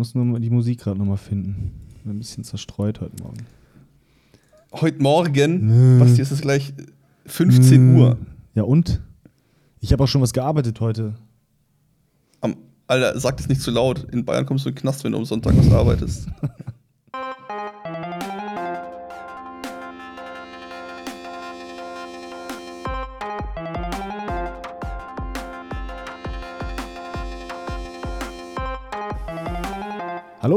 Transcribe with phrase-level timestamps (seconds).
[0.00, 1.72] muss nur mal die Musik gerade nochmal finden.
[2.04, 3.36] Bin ein bisschen zerstreut heute Morgen.
[4.72, 6.72] Heute Morgen, Basti, ist es gleich
[7.26, 8.16] 15 Uhr.
[8.54, 9.02] Ja und?
[9.78, 11.16] Ich habe auch schon was gearbeitet heute.
[12.40, 14.06] Am, Alter, sag das nicht zu laut.
[14.10, 16.28] In Bayern kommst du in den Knast, wenn du am Sonntag was arbeitest.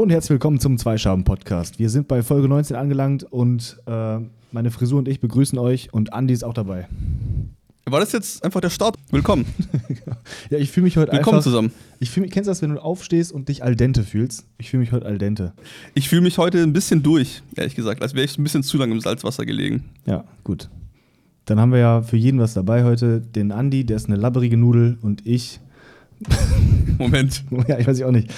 [0.04, 1.78] Hallo und herzlich willkommen zum Zweischaben-Podcast.
[1.78, 4.18] Wir sind bei Folge 19 angelangt und äh,
[4.52, 6.88] meine Frisur und ich begrüßen euch und Andi ist auch dabei.
[7.86, 8.98] War das jetzt einfach der Start?
[9.10, 9.46] Willkommen.
[10.50, 11.44] Ja, ich fühle mich heute Willkommen einfach...
[11.44, 11.72] zusammen.
[12.00, 14.46] Ich fühl mich, kennst du das, wenn du aufstehst und dich al dente fühlst?
[14.58, 15.54] Ich fühle mich heute al dente.
[15.94, 18.76] Ich fühle mich heute ein bisschen durch, ehrlich gesagt, als wäre ich ein bisschen zu
[18.76, 19.84] lange im Salzwasser gelegen.
[20.04, 20.68] Ja, gut.
[21.46, 23.22] Dann haben wir ja für jeden was dabei heute.
[23.22, 25.60] Den Andi, der ist eine labberige Nudel und ich...
[26.98, 28.30] Moment, Ja, ich weiß ich auch nicht.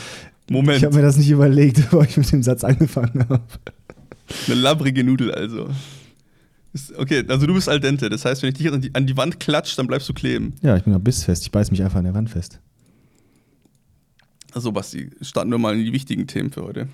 [0.50, 0.78] Moment.
[0.78, 3.42] Ich habe mir das nicht überlegt, bevor ich mit dem Satz angefangen habe.
[4.46, 5.68] Eine labbrige Nudel also.
[6.96, 8.08] Okay, also du bist al dente.
[8.10, 10.54] Das heißt, wenn ich dich an die, an die Wand klatsche, dann bleibst du kleben.
[10.62, 11.42] Ja, ich bin ja bissfest.
[11.44, 12.60] Ich beiß mich einfach an der Wand fest.
[14.52, 16.88] Also Basti, starten wir mal in die wichtigen Themen für heute.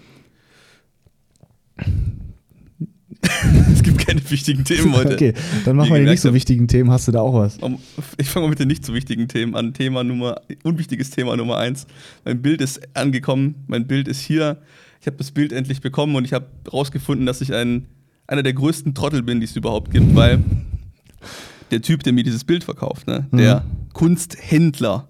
[3.72, 5.14] es gibt keine wichtigen Themen heute.
[5.14, 5.34] Okay,
[5.64, 6.90] dann machen wir die nicht so wichtigen Themen.
[6.90, 7.58] Hast du da auch was?
[8.16, 9.74] Ich fange mal mit den nicht so wichtigen Themen an.
[9.74, 11.86] Thema Nummer, unwichtiges Thema Nummer eins.
[12.24, 14.58] Mein Bild ist angekommen, mein Bild ist hier.
[15.00, 17.86] Ich habe das Bild endlich bekommen und ich habe rausgefunden, dass ich ein,
[18.26, 20.42] einer der größten Trottel bin, die es überhaupt gibt, weil
[21.70, 25.08] der Typ, der mir dieses Bild verkauft, ne, der Kunsthändler, hat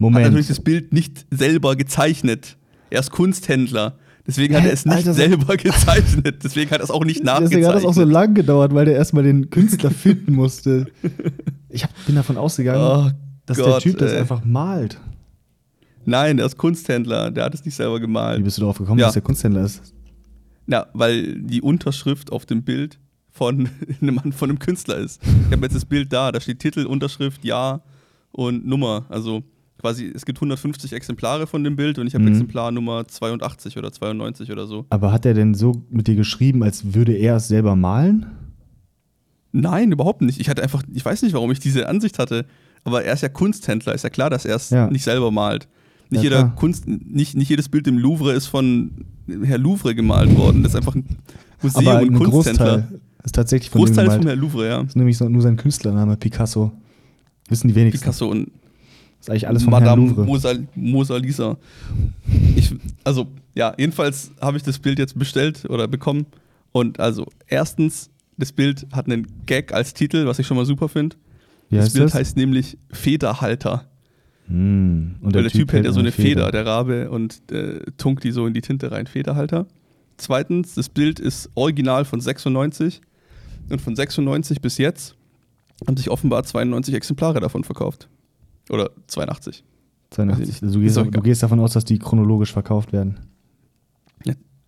[0.00, 0.50] natürlich Moment.
[0.50, 2.56] das Bild nicht selber gezeichnet.
[2.90, 3.98] Er ist Kunsthändler.
[4.26, 6.42] Deswegen hat er es nicht Alter, selber gezeichnet.
[6.42, 7.74] Deswegen hat er es auch nicht Deswegen hat nachgezeichnet.
[7.76, 10.86] das auch so lang gedauert, weil der erstmal den Künstler finden musste.
[11.68, 13.10] Ich hab, bin davon ausgegangen, Oh
[13.46, 14.18] dass der Gott, Typ das ey.
[14.20, 14.98] einfach malt.
[16.04, 17.30] Nein, er ist Kunsthändler.
[17.30, 18.38] Der hat es nicht selber gemalt.
[18.40, 19.06] Wie bist du darauf gekommen, Ja.
[19.06, 19.92] dass der Kunsthändler ist?
[20.68, 22.98] Ja, weil die Unterschrift auf dem Bild
[23.30, 23.68] von
[24.00, 25.20] einem, von einem Künstler ist.
[25.46, 27.82] Ich habe jetzt das Bild da, da steht Titel, Unterschrift, Jahr
[28.32, 29.06] und Nummer.
[29.08, 29.42] Also
[29.86, 32.32] quasi, es gibt 150 Exemplare von dem Bild und ich habe Mhm.
[32.32, 34.84] Exemplar Nummer 82 oder 92 oder so.
[34.90, 38.26] Aber hat er denn so mit dir geschrieben, als würde er es selber malen?
[39.52, 40.40] Nein, überhaupt nicht.
[40.40, 42.46] Ich hatte einfach, ich weiß nicht, warum ich diese Ansicht hatte,
[42.84, 44.90] aber er ist ja Kunsthändler, ist ja klar, dass er es Ja.
[44.90, 45.68] nicht selber malt.
[46.10, 46.54] Nicht, Ja, jeder klar.
[46.56, 48.90] Kunst, nicht, nicht jedes Bild im Louvre ist von
[49.44, 50.62] Herr Louvre gemalt worden.
[50.62, 51.04] Das ist einfach ein
[51.62, 52.78] Museum Aber und ein Kunsthändler.
[52.78, 54.26] Großteil ist tatsächlich von Großteil ist von.
[54.26, 54.78] Herr Louvre, ja.
[54.80, 56.72] Das ist nämlich nur sein Künstlername, Picasso.
[57.48, 58.00] Wissen die wenigsten.
[58.00, 58.50] Picasso und
[59.26, 60.02] ist eigentlich alles von Madame.
[60.12, 61.56] Mosa, Mosa Lisa.
[62.54, 62.72] Ich,
[63.04, 66.26] also, ja, jedenfalls habe ich das Bild jetzt bestellt oder bekommen.
[66.72, 70.88] Und also, erstens, das Bild hat einen Gag als Titel, was ich schon mal super
[70.88, 71.16] finde.
[71.70, 72.14] Das Bild das?
[72.14, 73.86] heißt nämlich Federhalter.
[74.46, 75.16] Hm.
[75.20, 76.50] Und Weil der Typ hält ja so eine Feder, Feder.
[76.52, 79.06] der Rabe, und äh, tunkt die so in die Tinte rein.
[79.06, 79.66] Federhalter.
[80.18, 83.00] Zweitens, das Bild ist original von 96.
[83.68, 85.16] Und von 96 bis jetzt
[85.84, 88.08] haben sich offenbar 92 Exemplare davon verkauft.
[88.70, 89.64] Oder 82.
[90.10, 90.48] 82.
[90.48, 93.18] Weiß ich Also du, gehst, du gehst davon aus, dass die chronologisch verkauft werden.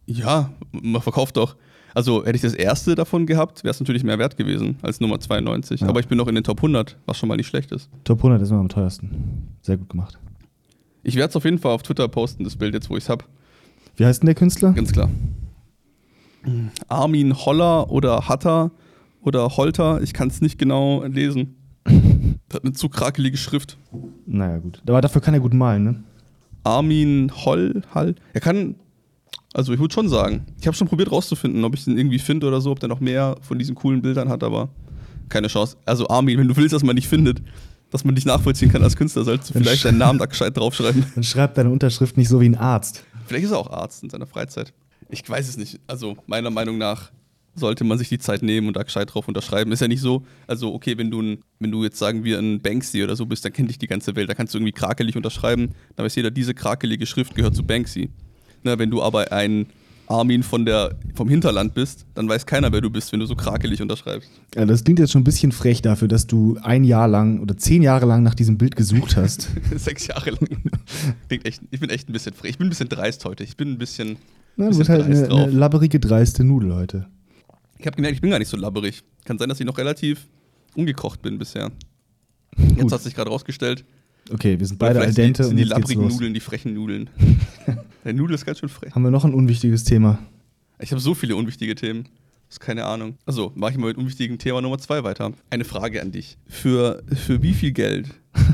[0.06, 1.56] Ja, man verkauft doch.
[1.94, 5.20] Also hätte ich das erste davon gehabt, wäre es natürlich mehr wert gewesen als Nummer
[5.20, 5.80] 92.
[5.80, 5.88] Ja.
[5.88, 7.90] Aber ich bin noch in den Top 100, was schon mal nicht schlecht ist.
[8.04, 9.48] Top 100 ist immer am teuersten.
[9.62, 10.18] Sehr gut gemacht.
[11.02, 13.10] Ich werde es auf jeden Fall auf Twitter posten, das Bild jetzt, wo ich es
[13.10, 13.24] habe.
[13.96, 14.72] Wie heißt denn der Künstler?
[14.72, 15.10] Ganz klar.
[16.88, 18.70] Armin Holler oder Hatter
[19.22, 21.56] oder Holter, ich kann es nicht genau lesen.
[22.48, 23.76] Das hat eine zu krakelige Schrift.
[24.26, 24.82] Naja, gut.
[24.86, 26.02] Aber dafür kann er gut malen, ne?
[26.64, 28.14] Armin Holl, Hall.
[28.32, 28.74] Er kann,
[29.54, 32.46] also ich würde schon sagen, ich habe schon probiert rauszufinden, ob ich den irgendwie finde
[32.46, 34.68] oder so, ob der noch mehr von diesen coolen Bildern hat, aber
[35.28, 35.76] keine Chance.
[35.84, 37.42] Also Armin, wenn du willst, dass man dich findet,
[37.90, 40.56] dass man dich nachvollziehen kann als Künstler, solltest du Dann vielleicht deinen Namen da gescheit
[40.56, 41.04] draufschreiben.
[41.14, 43.04] Dann schreibt deine Unterschrift nicht so wie ein Arzt.
[43.26, 44.72] Vielleicht ist er auch Arzt in seiner Freizeit.
[45.10, 45.80] Ich weiß es nicht.
[45.86, 47.10] Also meiner Meinung nach
[47.58, 49.72] sollte man sich die Zeit nehmen und da gescheit drauf unterschreiben.
[49.72, 52.60] Ist ja nicht so, also okay, wenn du, ein, wenn du jetzt sagen wir ein
[52.60, 54.28] Banksy oder so bist, dann kennt dich die ganze Welt.
[54.28, 55.74] Da kannst du irgendwie krakelig unterschreiben.
[55.96, 58.10] Da weiß jeder, diese krakelige Schrift gehört zu Banksy.
[58.62, 59.66] Na, wenn du aber ein
[60.08, 63.36] Armin von der, vom Hinterland bist, dann weiß keiner, wer du bist, wenn du so
[63.36, 64.30] krakelig unterschreibst.
[64.54, 67.56] Ja, das klingt jetzt schon ein bisschen frech dafür, dass du ein Jahr lang oder
[67.56, 69.48] zehn Jahre lang nach diesem Bild gesucht hast.
[69.76, 70.62] Sechs Jahre lang.
[71.28, 72.52] Klingt echt, ich bin echt ein bisschen frech.
[72.52, 73.44] Ich bin ein bisschen dreist heute.
[73.44, 74.16] Ich bin ein bisschen.
[74.56, 77.06] Na, du bist halt eine, eine labberige, dreiste Nudel heute.
[77.78, 79.02] Ich habe gemerkt, ich bin gar nicht so labberig.
[79.24, 80.28] Kann sein, dass ich noch relativ
[80.74, 81.70] ungekocht bin bisher.
[82.56, 82.78] Gut.
[82.78, 83.84] Jetzt hat sich gerade rausgestellt.
[84.30, 86.08] Okay, wir sind beide al dente sind die jetzt geht's labbrigen.
[86.08, 87.08] Nudeln, die frechen Nudeln.
[88.04, 88.94] Der Nudel ist ganz schön frech.
[88.94, 90.18] Haben wir noch ein unwichtiges Thema?
[90.80, 92.04] Ich habe so viele unwichtige Themen.
[92.46, 93.16] Das ist keine Ahnung.
[93.26, 95.32] Also, mache ich mal mit unwichtigem Thema Nummer zwei weiter.
[95.50, 96.38] Eine Frage an dich.
[96.46, 98.08] Für, für wie viel Geld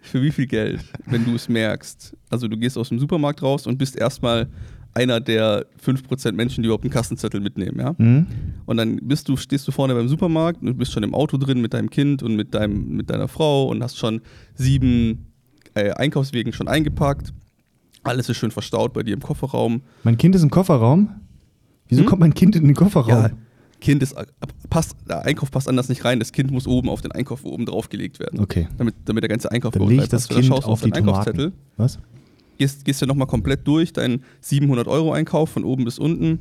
[0.00, 2.16] für wie viel Geld, wenn du es merkst?
[2.28, 4.48] Also du gehst aus dem Supermarkt raus und bist erstmal
[4.94, 7.94] einer der 5% Menschen, die überhaupt einen Kassenzettel mitnehmen, ja?
[7.96, 8.26] Mhm.
[8.66, 11.60] Und dann bist du, stehst du vorne beim Supermarkt und bist schon im Auto drin
[11.60, 14.20] mit deinem Kind und mit, deinem, mit deiner Frau und hast schon
[14.54, 15.26] sieben
[15.74, 17.32] äh, Einkaufswegen schon eingepackt.
[18.02, 19.82] Alles ist schön verstaut bei dir im Kofferraum.
[20.02, 21.10] Mein Kind ist im Kofferraum.
[21.88, 22.08] Wieso Hm?
[22.08, 23.08] kommt mein Kind in den Kofferraum?
[23.08, 23.30] Ja,
[23.80, 24.14] Kind ist,
[24.68, 26.18] passt, der Einkauf passt anders nicht rein.
[26.18, 28.40] Das Kind muss oben auf den Einkauf oben draufgelegt werden.
[28.40, 28.68] Okay.
[28.76, 31.52] Damit, damit der ganze Einkauf Dann ich das Kind auf die deinen Einkaufszettel.
[31.76, 31.98] Was?
[32.60, 36.38] Gehst, gehst ja nochmal komplett durch, deinen 700-Euro-Einkauf von oben bis unten.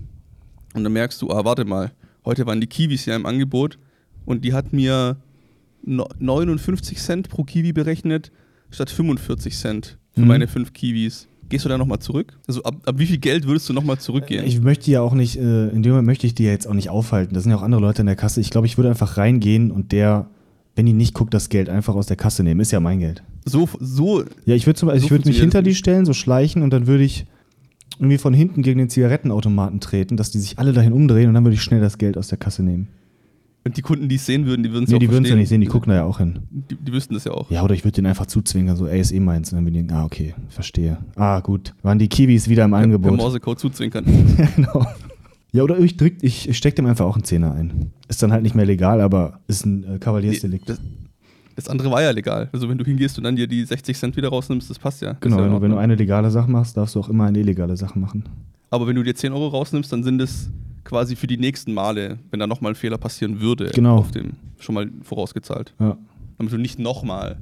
[0.76, 1.92] Und dann merkst du, ah, warte mal,
[2.26, 3.80] heute waren die Kiwis ja im Angebot
[4.26, 5.18] und die hat mir
[5.84, 8.32] no- 59 Cent pro Kiwi berechnet,
[8.70, 10.28] statt 45 Cent für Mhm.
[10.28, 11.28] meine fünf Kiwis.
[11.48, 12.38] Gehst du da nochmal zurück?
[12.48, 14.46] Also ab, ab wie viel Geld würdest du nochmal zurückgehen?
[14.46, 16.76] Ich möchte ja auch nicht, äh, in dem Moment möchte ich die ja jetzt auch
[16.76, 17.34] nicht aufhalten.
[17.34, 18.40] Da sind ja auch andere Leute in der Kasse.
[18.40, 20.30] Ich glaube, ich würde einfach reingehen und der,
[20.80, 22.62] wenn die nicht guckt, das Geld einfach aus der Kasse nehmen.
[22.62, 23.22] Ist ja mein Geld.
[23.44, 26.14] so, so Ja, ich würde zum Beispiel, So ich würde mich hinter die stellen, so
[26.14, 27.26] schleichen und dann würde ich
[27.98, 31.44] irgendwie von hinten gegen den Zigarettenautomaten treten, dass die sich alle dahin umdrehen und dann
[31.44, 32.88] würde ich schnell das Geld aus der Kasse nehmen.
[33.66, 35.32] Und die Kunden, die es sehen würden, die würden es Nee, auch die würden es
[35.32, 36.40] ja nicht sehen, die gucken da ja auch hin.
[36.50, 37.52] Die, die wüssten das ja auch.
[37.52, 39.52] Ja, oder ich würde den einfach zuzwingen, so, ey, ist eh meins.
[39.52, 40.98] Und dann würden die, ah, okay, verstehe.
[41.18, 41.74] Ah, gut.
[41.82, 43.18] Waren die Kiwis wieder im Angebot.
[43.18, 44.06] Morsecode zuzwinkern.
[44.38, 44.86] Ja, genau.
[45.52, 47.92] Ja, oder ich drück, ich, ich steck dem einfach auch einen Zehner ein.
[48.08, 50.70] Ist dann halt nicht mehr legal, aber ist ein äh, Kavaliersdelikt.
[50.70, 50.80] Das,
[51.56, 52.50] das andere war ja legal.
[52.54, 55.14] Also wenn du hingehst und dann dir die 60 Cent wieder rausnimmst, das passt ja.
[55.20, 57.76] Genau, ja wenn, wenn du eine legale Sache machst, darfst du auch immer eine illegale
[57.76, 58.24] Sache machen.
[58.70, 60.50] Aber wenn du dir 10 Euro rausnimmst, dann sind es
[60.84, 63.98] quasi für die nächsten Male, wenn da nochmal ein Fehler passieren würde, Genau.
[63.98, 65.74] auf dem schon mal vorausgezahlt.
[65.80, 65.98] Ja.
[66.38, 67.38] Damit du nicht nochmal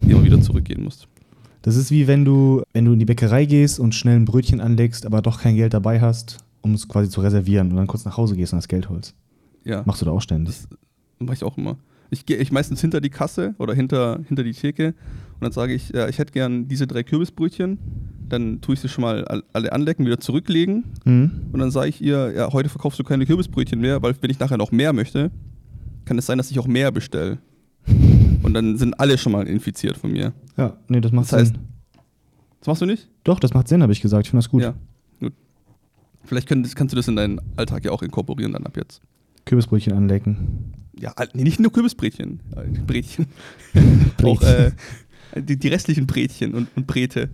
[0.00, 1.06] immer wieder zurückgehen musst.
[1.62, 4.60] Das ist wie wenn du, wenn du in die Bäckerei gehst und schnell ein Brötchen
[4.60, 8.04] anlegst, aber doch kein Geld dabei hast, um es quasi zu reservieren und dann kurz
[8.04, 9.14] nach Hause gehst und das Geld holst.
[9.64, 10.54] Ja, Machst du da auch ständig.
[10.54, 10.68] das
[11.18, 11.76] mache ich auch immer.
[12.10, 14.88] Ich gehe ich meistens hinter die Kasse oder hinter, hinter die Theke
[15.34, 17.78] und dann sage ich, ja, ich hätte gern diese drei Kürbisbrötchen.
[18.28, 21.30] Dann tue ich sie schon mal all- alle anlecken, wieder zurücklegen Mhm.
[21.52, 24.38] Und dann sage ich ihr, ja, heute verkaufst du keine Kürbisbrötchen mehr, weil wenn ich
[24.40, 25.30] nachher noch mehr möchte,
[26.04, 27.38] kann es sein, dass ich auch mehr bestelle.
[28.42, 30.32] Und dann sind alle schon mal infiziert von mir.
[30.56, 31.58] Ja, nee, das macht Das heißt- Sinn.
[32.60, 33.08] Das machst du nicht?
[33.24, 34.26] Doch, das macht Sinn, habe ich gesagt.
[34.26, 34.62] Ich finde das gut.
[34.62, 34.74] Ja.
[35.20, 35.32] Gut.
[36.26, 39.00] Vielleicht könnt, kannst du das in deinen Alltag ja auch inkorporieren dann ab jetzt.
[39.44, 40.74] Kürbisbrötchen anlecken.
[40.98, 42.40] Ja, nee, nicht nur Kürbisbrätchen.
[42.56, 43.26] Äh, Brätchen.
[44.22, 44.72] auch äh,
[45.36, 47.30] die, die restlichen Brätchen und, und Bräte.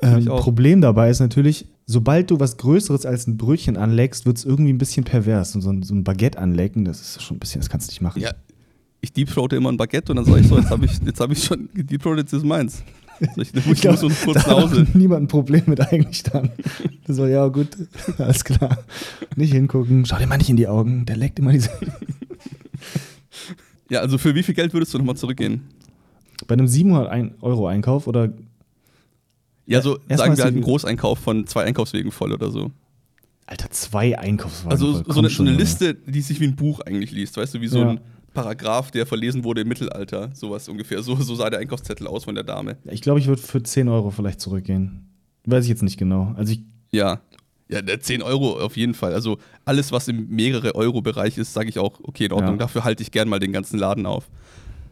[0.00, 0.24] Ähm.
[0.24, 4.72] Problem dabei ist natürlich, sobald du was Größeres als ein Brötchen anleckst, wird es irgendwie
[4.72, 5.54] ein bisschen pervers.
[5.54, 7.92] Und so ein, so ein Baguette anlecken, das ist schon ein bisschen, das kannst du
[7.92, 8.20] nicht machen.
[8.20, 8.32] Ja,
[9.00, 11.30] ich deepthroate immer ein Baguette und dann sage ich so, jetzt habe ich, jetzt hab
[11.30, 12.82] ich schon gedeepthroatet, jetzt ist meins.
[13.34, 14.80] So, ich, ich muss so kurz da nach Hause.
[14.82, 16.50] hat niemand ein Problem mit eigentlich dann.
[17.06, 17.68] Das war ja gut,
[18.18, 18.78] alles klar.
[19.36, 21.70] Nicht hingucken, schau dir mal nicht in die Augen, der leckt immer diese.
[23.88, 25.62] Ja, also für wie viel Geld würdest du nochmal zurückgehen?
[26.46, 28.32] Bei einem 700 Euro Einkauf oder
[29.66, 32.70] Ja, so erstmal sagen wir halt einen Großeinkauf von zwei Einkaufswegen voll oder so.
[33.46, 34.70] Alter, zwei Einkaufswagen.
[34.72, 35.58] Also voll, so eine, schon, so eine.
[35.60, 37.90] Liste, die sich wie ein Buch eigentlich liest, weißt du, wie so Ja.
[37.90, 38.00] ein
[38.34, 41.02] Paragraph, der verlesen wurde im Mittelalter, sowas ungefähr.
[41.02, 42.76] So, so sah der Einkaufszettel aus von der Dame.
[42.90, 45.08] Ich glaube, ich würde für 10 Euro vielleicht zurückgehen.
[45.44, 46.32] Weiß ich jetzt nicht genau.
[46.36, 47.20] Also ich, Ja.
[47.68, 49.14] Ja, der 10 Euro auf jeden Fall.
[49.14, 52.58] Also alles, was im mehrere Euro-Bereich ist, sage ich auch, okay, in Ordnung, Ja.
[52.58, 54.28] dafür halte ich gern mal den ganzen Laden auf.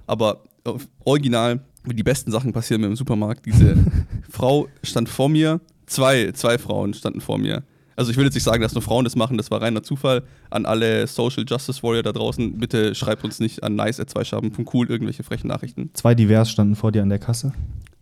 [0.06, 3.44] Aber auf- original, wie die besten Sachen passieren mir im Supermarkt.
[3.46, 3.76] Diese
[4.30, 7.62] Frau stand vor mir, zwei, zwei Frauen standen vor mir.
[8.00, 10.22] Also ich will jetzt nicht sagen, dass nur Frauen das machen, das war reiner Zufall.
[10.48, 15.48] An alle Social Justice Warrior da draußen, bitte schreibt uns nicht an nice.zweischaben.cool irgendwelche frechen
[15.48, 15.90] Nachrichten.
[15.92, 17.52] zwei divers standen vor dir an der Kasse.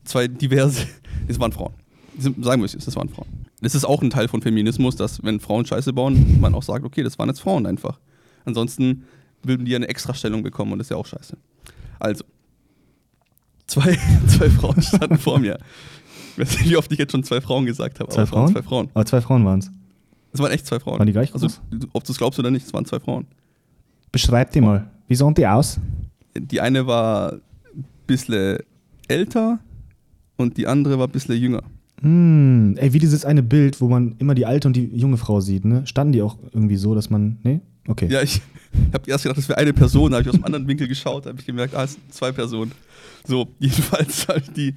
[0.05, 0.87] Zwei diverse,
[1.27, 1.73] das waren Frauen.
[2.17, 3.27] Sagen wir es, das waren Frauen.
[3.61, 6.85] Das ist auch ein Teil von Feminismus, dass wenn Frauen Scheiße bauen, man auch sagt,
[6.85, 7.99] okay, das waren jetzt Frauen einfach.
[8.45, 9.03] Ansonsten
[9.43, 11.37] würden die ja eine Extrastellung bekommen und das ist ja auch scheiße.
[11.99, 12.23] Also,
[13.67, 15.59] zwei, zwei Frauen standen vor mir.
[16.37, 18.13] Ich weiß nicht, wie oft ich jetzt schon zwei Frauen gesagt habe.
[18.13, 18.53] Zwei Frauen?
[18.53, 18.91] Zwei Frauen.
[18.95, 19.73] Aber zwei Frauen waren es.
[20.33, 20.99] Es waren echt zwei Frauen.
[20.99, 21.61] Waren die gleich Also, groß?
[21.93, 23.27] ob du es glaubst oder nicht, es waren zwei Frauen.
[24.13, 24.91] Beschreib die mal.
[25.07, 25.79] Wie sahen die aus?
[26.37, 27.41] Die eine war ein
[28.07, 28.59] bisschen
[29.09, 29.59] älter
[30.37, 31.63] und die andere war ein bisschen jünger.
[32.01, 35.41] Hm, ey, wie dieses eine Bild, wo man immer die alte und die junge Frau
[35.41, 35.87] sieht, ne?
[35.87, 37.39] Standen die auch irgendwie so, dass man.
[37.43, 37.61] Nee?
[37.89, 38.07] Okay.
[38.11, 38.41] Ja, ich
[38.93, 41.27] habe erst gedacht, das wäre eine Person, da habe ich aus einem anderen Winkel geschaut,
[41.27, 42.71] habe ich gemerkt, ah, es sind zwei Personen.
[43.27, 44.75] So, jedenfalls habe ich die,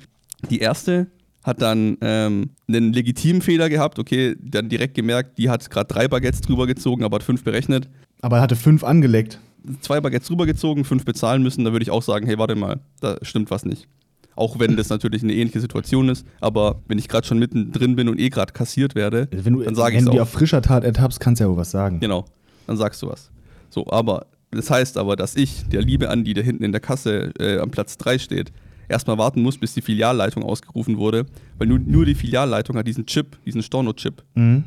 [0.50, 1.08] die erste
[1.44, 6.08] hat dann ähm, einen legitimen Fehler gehabt, okay, dann direkt gemerkt, die hat gerade drei
[6.08, 7.90] Baguettes drüber gezogen, aber hat fünf berechnet.
[8.22, 9.40] Aber er hatte fünf angeleckt.
[9.82, 12.80] Zwei Baguettes drüber gezogen, fünf bezahlen müssen, da würde ich auch sagen, hey, warte mal,
[13.00, 13.88] da stimmt was nicht.
[14.36, 18.08] Auch wenn das natürlich eine ähnliche Situation ist, aber wenn ich gerade schon mittendrin bin
[18.08, 20.62] und eh gerade kassiert werde, Wenn du, dann sage ich wenn du die auf frischer
[20.62, 22.00] Tat ertappst, kannst du ja wohl was sagen.
[22.00, 22.26] Genau,
[22.66, 23.30] dann sagst du was.
[23.70, 27.32] So, aber das heißt aber, dass ich, der liebe Andi, der hinten in der Kasse
[27.40, 28.52] äh, am Platz 3 steht,
[28.92, 31.26] erstmal warten musst, bis die Filialleitung ausgerufen wurde,
[31.58, 34.24] weil nur, nur die Filialleitung hat diesen Chip, diesen Storno-Chip.
[34.36, 34.64] Mhm.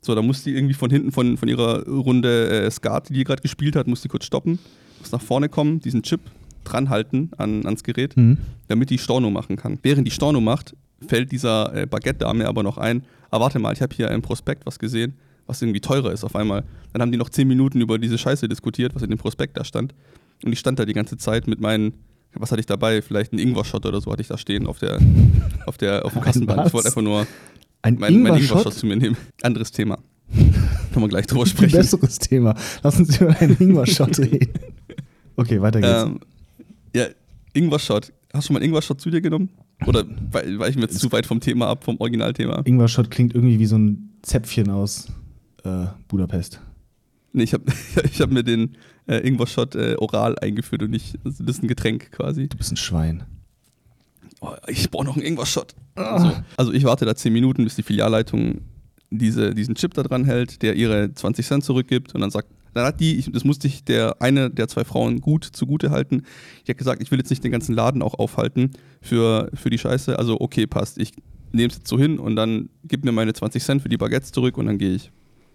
[0.00, 3.24] So, da muss die irgendwie von hinten von, von ihrer Runde äh, Skat, die die
[3.24, 4.58] gerade gespielt hat, muss die kurz stoppen,
[4.98, 6.20] muss nach vorne kommen, diesen Chip
[6.64, 8.38] dranhalten an, ans Gerät, Mhm.
[8.68, 9.78] damit die Storno machen kann.
[9.82, 10.74] Während die Storno macht,
[11.06, 14.66] fällt dieser äh, Baguette-Dame aber noch ein, ah, warte mal, ich habe hier im Prospekt
[14.66, 15.14] was gesehen,
[15.46, 16.64] was irgendwie teurer ist auf einmal.
[16.92, 19.64] Dann haben die noch zehn Minuten über diese Scheiße diskutiert, was in dem Prospekt da
[19.64, 19.94] stand.
[20.44, 21.94] Und ich stand da die ganze Zeit mit meinen,
[22.34, 23.02] was hatte ich dabei?
[23.02, 24.98] Vielleicht ein Ingwer-Shot oder so hatte ich da stehen auf der,
[25.66, 26.66] auf der, auf dem Ein Kassenband.
[26.66, 27.26] Ich wollte einfach nur
[27.82, 28.74] Ein mein, mein Ingwer-Shot?
[28.74, 29.16] Zu mir nehmen.
[29.42, 29.98] Anderes Thema.
[30.32, 31.76] Können wir gleich drüber Ein sprechen.
[31.76, 32.54] besseres Thema.
[32.82, 34.50] Lass uns über einen Ingwer-Shot reden.
[35.36, 36.02] Okay, weiter geht's.
[36.04, 36.20] Ähm,
[36.94, 37.06] ja,
[37.54, 38.12] Ingwer-Shot.
[38.32, 39.50] Hast du schon mal einen Ingwer-Shot zu dir genommen?
[39.86, 40.04] Oder
[40.68, 42.62] ich mir jetzt zu weit vom Thema ab, vom Originalthema?
[42.64, 45.08] Ingwer-Shot klingt irgendwie wie so ein Zäpfchen aus
[45.64, 46.60] äh, Budapest.
[47.32, 47.64] Nee, ich habe
[48.04, 51.68] ich hab mir den äh, Ingwer-Shot äh, oral eingeführt und nicht, also das ist ein
[51.68, 52.48] Getränk quasi.
[52.48, 53.24] Du bist ein Schwein.
[54.40, 55.74] Oh, ich brauche noch einen Ingwer-Shot.
[55.96, 56.32] So.
[56.56, 58.62] Also ich warte da 10 Minuten, bis die Filialleitung
[59.10, 62.86] diese, diesen Chip da dran hält, der ihre 20 Cent zurückgibt und dann sagt, dann
[62.86, 66.22] hat die, ich, das musste ich der eine der zwei Frauen gut zugute halten.
[66.66, 68.70] Die hat gesagt, ich will jetzt nicht den ganzen Laden auch aufhalten
[69.02, 70.18] für, für die Scheiße.
[70.18, 70.98] Also okay, passt.
[70.98, 71.12] Ich
[71.52, 74.32] nehme es jetzt so hin und dann gib mir meine 20 Cent für die Baguettes
[74.32, 75.10] zurück und dann gehe ich.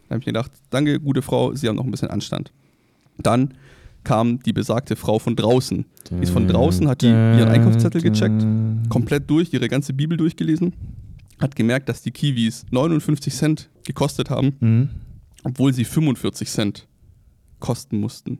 [0.07, 2.51] Dann habe ich gedacht, danke, gute Frau, Sie haben noch ein bisschen Anstand.
[3.17, 3.53] Dann
[4.03, 5.85] kam die besagte Frau von draußen.
[6.11, 8.45] Die ist von draußen, hat die ihren Einkaufszettel gecheckt,
[8.89, 10.73] komplett durch, ihre ganze Bibel durchgelesen,
[11.39, 14.89] hat gemerkt, dass die Kiwis 59 Cent gekostet haben, Mhm.
[15.43, 16.87] obwohl sie 45 Cent
[17.59, 18.39] kosten mussten.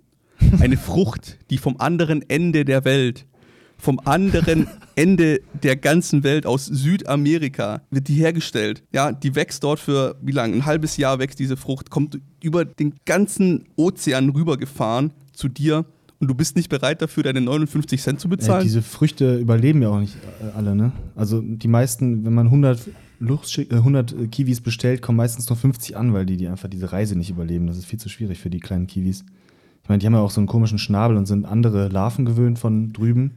[0.60, 3.26] Eine Frucht, die vom anderen Ende der Welt,
[3.78, 8.84] vom anderen Ende der ganzen Welt aus Südamerika wird die hergestellt.
[8.92, 10.56] Ja, die wächst dort für wie lange?
[10.56, 15.86] Ein halbes Jahr wächst diese Frucht, kommt über den ganzen Ozean rübergefahren zu dir
[16.20, 18.64] und du bist nicht bereit dafür, deine 59 Cent zu Äh, bezahlen.
[18.64, 20.92] diese Früchte überleben ja auch nicht äh, alle, ne?
[21.16, 25.96] Also die meisten, wenn man 100, Luftschick, äh, 100 Kiwis bestellt, kommen meistens nur 50
[25.96, 27.68] an, weil die, die einfach diese Reise nicht überleben.
[27.68, 29.24] Das ist viel zu schwierig für die kleinen Kiwis.
[29.84, 32.58] Ich meine, die haben ja auch so einen komischen Schnabel und sind andere Larven gewöhnt
[32.60, 33.36] von drüben.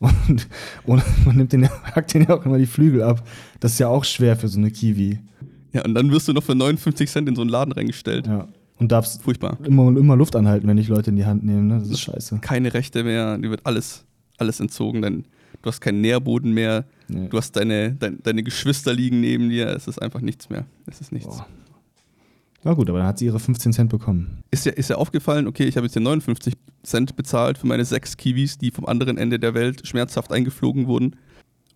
[0.00, 0.46] Und,
[0.86, 3.26] und man nimmt den, hackt denen ja auch immer die Flügel ab.
[3.60, 5.18] Das ist ja auch schwer für so eine Kiwi.
[5.72, 8.26] ja, und dann wirst du noch für 59 Cent in so einen Laden reingestellt.
[8.26, 8.46] Ja.
[8.76, 9.58] Und darfst Furchtbar.
[9.64, 11.66] immer, immer Luft anhalten, wenn dich Leute in die Hand nehmen.
[11.66, 11.80] Ne?
[11.80, 12.38] Das ist scheiße.
[12.40, 14.04] keine Rechte mehr, dir wird alles,
[14.36, 15.02] alles entzogen.
[15.02, 15.24] Dein,
[15.62, 17.26] du hast keinen Nährboden mehr, Nee.
[17.28, 20.66] du hast deine, dein, deine Geschwister liegen neben dir, es ist einfach nichts mehr.
[20.86, 21.26] Es ist nichts.
[21.38, 21.46] Boah.
[22.64, 24.42] Na gut, aber dann hat sie ihre 15 Cent bekommen.
[24.50, 27.84] Ist ja, ist ja aufgefallen, okay, ich habe jetzt hier 59 Cent bezahlt für meine
[27.84, 31.16] sechs Kiwis, die vom anderen Ende der Welt schmerzhaft eingeflogen wurden.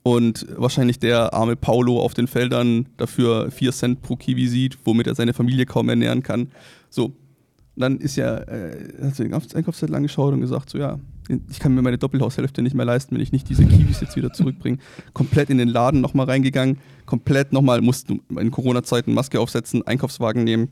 [0.02, 5.06] Und wahrscheinlich der arme Paulo auf den Feldern dafür 4 Cent pro Kiwi sieht, womit
[5.06, 6.50] er seine Familie kaum ernähren kann.
[6.90, 7.12] So,
[7.76, 10.98] dann ist ja, äh, hat sie den Einkaufszettel angeschaut und gesagt, so ja,
[11.48, 14.32] ich kann mir meine Doppelhaushälfte nicht mehr leisten, wenn ich nicht diese Kiwis jetzt wieder
[14.32, 14.78] zurückbringe.
[15.12, 16.78] komplett in den Laden nochmal reingegangen,
[17.12, 20.68] komplett nochmal, mussten in Corona-Zeiten Maske aufsetzen, Einkaufswagen nehmen.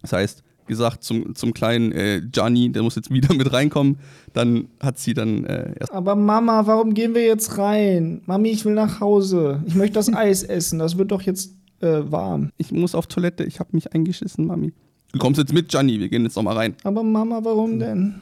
[0.00, 3.98] Das heißt, gesagt zum, zum kleinen äh, Gianni, der muss jetzt wieder mit reinkommen.
[4.32, 8.22] Dann hat sie dann äh, erst Aber Mama, warum gehen wir jetzt rein?
[8.24, 9.62] Mami, ich will nach Hause.
[9.66, 10.78] Ich möchte das Eis essen.
[10.78, 12.50] Das wird doch jetzt äh, warm.
[12.56, 14.72] ich muss auf Toilette, ich habe mich eingeschissen, Mami.
[15.12, 16.76] Du kommst jetzt mit, Gianni, wir gehen jetzt nochmal rein.
[16.84, 18.14] Aber Mama, warum denn?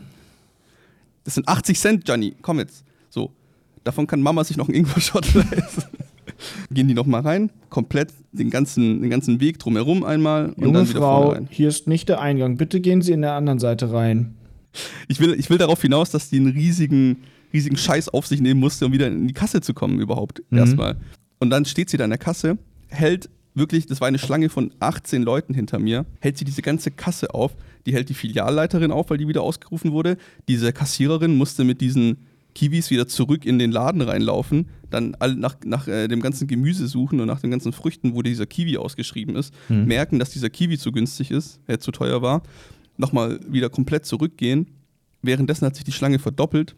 [1.23, 2.83] Das sind 80 Cent, Gianni, komm jetzt.
[3.09, 3.31] So,
[3.85, 6.02] davon kann Mama sich noch einen Ingwer-Shot leisten.
[6.70, 10.88] Gehen die nochmal rein, komplett den ganzen, den ganzen Weg drumherum einmal und Junge dann
[10.88, 11.49] wieder Frau, vorne rein.
[11.50, 12.56] hier ist nicht der Eingang.
[12.56, 14.34] Bitte gehen Sie in der anderen Seite rein.
[15.08, 17.18] Ich will, ich will darauf hinaus, dass die einen riesigen,
[17.52, 20.58] riesigen Scheiß auf sich nehmen musste, um wieder in die Kasse zu kommen überhaupt Mhm.
[20.58, 20.96] erstmal.
[21.38, 22.56] Und dann steht sie da in der Kasse,
[22.88, 26.90] hält wirklich, das war eine Schlange von 18 Leuten hinter mir, hält sie diese ganze
[26.90, 27.52] Kasse auf,
[27.84, 30.16] die hält die Filialleiterin auf, weil die wieder ausgerufen wurde.
[30.49, 32.16] Diese Kassiererin musste mit diesen
[32.54, 37.21] Kiwis wieder zurück in den Laden reinlaufen, dann nach, nach äh, dem ganzen Gemüse suchen
[37.21, 39.87] und nach den ganzen Früchten, wo dieser Kiwi ausgeschrieben ist, Mhm.
[39.87, 42.42] merken, dass dieser Kiwi zu günstig ist, äh, zu teuer war,
[42.99, 44.66] nochmal wieder komplett zurückgehen.
[45.23, 46.76] Währenddessen hat sich die Schlange verdoppelt,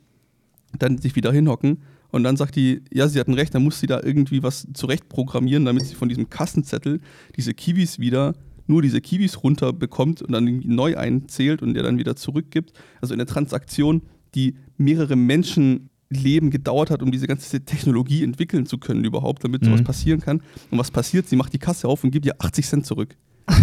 [0.78, 1.78] dann sich wieder hinhocken
[2.11, 5.09] und dann sagt die, ja, sie hatten recht, dann muss sie da irgendwie was zurecht
[5.09, 7.00] programmieren, damit sie von diesem Kassenzettel
[7.37, 8.35] diese Kiwis wieder,
[8.66, 12.73] nur diese Kiwis runterbekommt und dann neu einzählt und der dann wieder zurückgibt.
[13.00, 14.02] Also eine Transaktion,
[14.35, 19.81] die mehrere Menschenleben gedauert hat, um diese ganze Technologie entwickeln zu können überhaupt, damit sowas
[19.81, 19.85] Mhm.
[19.85, 20.43] passieren kann.
[20.71, 21.29] Und was passiert?
[21.29, 23.17] Sie macht die Kasse auf und gibt ihr 80 Cent zurück.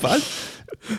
[0.00, 0.22] was?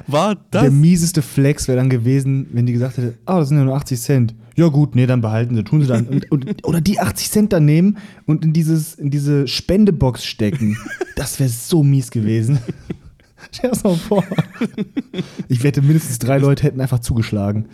[0.08, 0.64] War das?
[0.64, 3.76] Der mieseste Flex wäre dann gewesen, wenn die gesagt hätte, ah, das sind ja nur
[3.76, 4.36] 80 Cent.
[4.56, 6.08] Ja gut, nee, dann behalten sie, tun sie dann.
[6.08, 10.78] Und, und, oder die 80 Cent dann nehmen und in, dieses, in diese Spendebox stecken.
[11.18, 12.60] Das wäre so mies gewesen.
[13.52, 14.24] Stell dir das mal vor.
[15.48, 17.68] Ich wette, mindestens drei Leute hätten einfach zugeschlagen.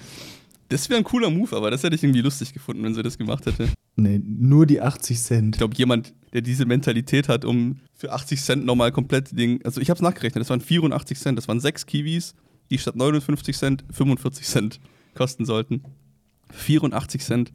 [0.70, 3.18] Das wäre ein cooler Move, aber das hätte ich irgendwie lustig gefunden, wenn sie das
[3.18, 3.70] gemacht hätte.
[3.98, 5.56] Nee, nur die 80 Cent.
[5.56, 9.60] Ich glaube, jemand, der diese Mentalität hat, um für 80 Cent nochmal komplett Ding.
[9.66, 12.36] Also ich habe es nachgerechnet, das waren 84 Cent, das waren sechs Kiwis,
[12.70, 14.80] die statt 59 Cent 45 Cent
[15.14, 15.84] kosten sollten.
[16.52, 17.52] 84 Cent.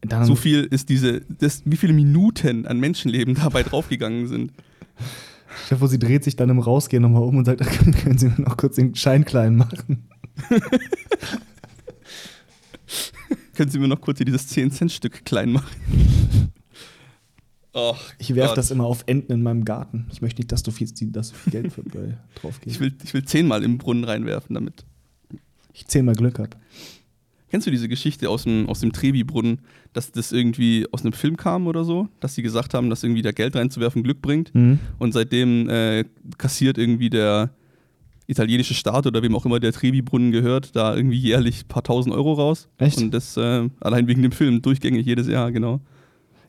[0.00, 4.52] Dann, So viel ist diese, das, wie viele Minuten an Menschenleben dabei draufgegangen sind.
[5.78, 7.60] Vor, sie dreht sich dann im Rausgehen nochmal um und sagt,
[8.02, 10.08] können Sie mir noch kurz den Schein klein machen?
[13.54, 15.68] Können Sie mir noch kurz hier dieses 10-Cent-Stück klein machen?
[17.74, 20.06] Och, Ich werfe das immer auf Enten in meinem Garten.
[20.10, 21.82] Ich möchte nicht, dass du viel, dass so viel Geld für,
[22.34, 22.72] drauf geht.
[22.72, 24.84] Ich will, ich will zehnmal im Brunnen reinwerfen damit.
[25.72, 26.56] ich zehnmal Glück hab.
[27.50, 29.60] Kennst du diese Geschichte aus dem, aus dem Trevi-Brunnen,
[29.92, 32.08] dass das irgendwie aus einem Film kam oder so?
[32.20, 34.54] Dass sie gesagt haben, dass irgendwie da Geld reinzuwerfen Glück bringt?
[34.54, 34.78] Mhm.
[34.98, 36.04] Und seitdem äh,
[36.38, 37.50] kassiert irgendwie der
[38.28, 42.14] italienische Staat oder wem auch immer der Trevi-Brunnen gehört, da irgendwie jährlich ein paar tausend
[42.14, 42.68] Euro raus.
[42.78, 42.98] Echt?
[42.98, 45.80] Und das äh, allein wegen dem Film durchgängig jedes Jahr, genau.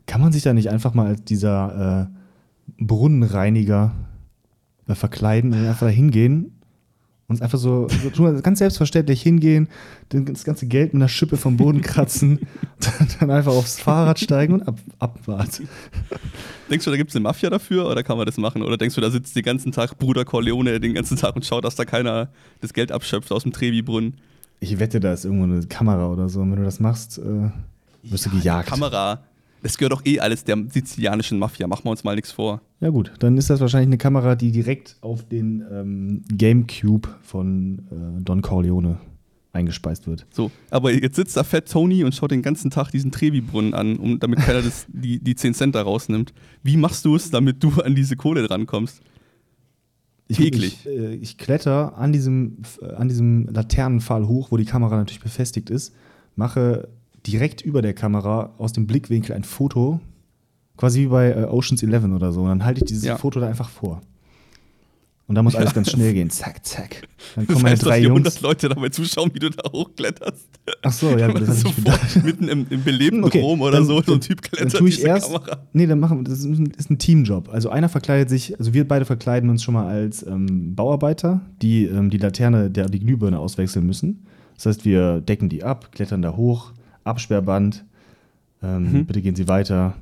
[0.05, 2.09] Kann man sich da nicht einfach mal als dieser
[2.77, 3.95] äh, Brunnenreiniger
[4.87, 6.60] äh, verkleiden und einfach da hingehen
[7.31, 9.69] und es einfach so, so tun, ganz selbstverständlich hingehen,
[10.09, 12.39] das ganze Geld mit einer Schippe vom Boden kratzen,
[12.79, 15.67] dann, dann einfach aufs Fahrrad steigen und ab, abwarten.
[16.69, 18.61] Denkst du, da gibt es eine Mafia dafür oder kann man das machen?
[18.61, 21.65] Oder denkst du, da sitzt den ganzen Tag Bruder Corleone den ganzen Tag und schaut,
[21.65, 24.15] dass da keiner das Geld abschöpft aus dem Trevi-Brunnen?
[24.59, 26.41] Ich wette, da ist irgendwo eine Kamera oder so.
[26.41, 27.49] Und wenn du das machst, äh,
[28.03, 28.69] wirst du gejagt.
[28.69, 29.23] Kamera.
[29.63, 31.67] Das gehört doch eh alles der sizilianischen Mafia.
[31.67, 32.61] Machen wir uns mal nichts vor.
[32.79, 37.79] Ja gut, dann ist das wahrscheinlich eine Kamera, die direkt auf den ähm, Gamecube von
[37.91, 38.97] äh, Don Corleone
[39.53, 40.25] eingespeist wird.
[40.31, 43.97] So, aber jetzt sitzt da Fett Tony und schaut den ganzen Tag diesen Trevi-Brunnen an,
[43.97, 46.33] um, damit keiner das, die, die 10 Cent da rausnimmt.
[46.63, 49.01] Wie machst du es, damit du an diese Kohle drankommst?
[50.31, 50.85] Täglich.
[50.85, 55.19] Ich, äh, ich kletter an diesem, äh, an diesem Laternenpfahl hoch, wo die Kamera natürlich
[55.19, 55.93] befestigt ist,
[56.35, 56.87] mache
[57.27, 59.99] direkt über der Kamera aus dem Blickwinkel ein Foto,
[60.77, 62.41] quasi wie bei äh, Oceans 11 oder so.
[62.41, 63.17] Und dann halte ich dieses Ja.
[63.17, 64.01] Foto da einfach vor.
[65.27, 66.29] Und da muss alles Ja, ganz das- schnell gehen.
[66.29, 67.07] Zack, zack.
[67.35, 68.17] Dann Das kommen meine heißt, dass drei Jungs.
[68.17, 70.49] 100 Leute dabei zuschauen, wie du da hochkletterst.
[70.81, 73.85] Ach so, ja, das so hab ich mitten im, im belebten Okay, Rom oder dann-
[73.85, 75.31] so, so ein dann- Typ Dann klettert tue ich erst.
[75.31, 75.59] Kamera.
[75.71, 76.23] Nee, dann machen wir.
[76.25, 77.47] Das ist ein, ist ein Teamjob.
[77.47, 81.85] Also einer verkleidet sich, also wir beide verkleiden uns schon mal als ähm, Bauarbeiter, die
[81.85, 84.25] ähm, die Laterne, der, die Glühbirne auswechseln müssen.
[84.57, 87.85] Das heißt, wir decken die ab, klettern da hoch, Absperrband.
[88.63, 89.05] Ähm, Mhm.
[89.05, 89.95] Bitte gehen Sie weiter.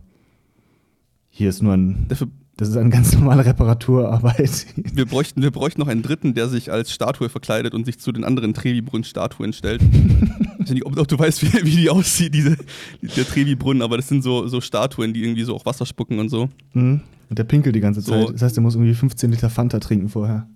[1.29, 2.05] Hier ist nur ein.
[2.09, 4.65] Dafür, Das ist eine ganz normale Reparaturarbeit.
[4.93, 8.11] wir, bräuchten, wir bräuchten noch einen dritten, der sich als Statue verkleidet und sich zu
[8.11, 9.81] den anderen Trevi-Brunnen-Statuen stellt.
[10.53, 12.57] ich weiß nicht, ob, ob du weißt, wie, wie die aussieht, diese,
[13.01, 16.27] der Trevi-Brunnen, aber das sind so, so Statuen, die irgendwie so auch Wasser spucken und
[16.27, 16.49] so.
[16.73, 16.99] Mhm.
[17.29, 18.11] Und der pinkelt die ganze So.
[18.11, 18.33] Zeit.
[18.33, 20.47] Das heißt, der muss irgendwie 15 Liter Fanta trinken vorher.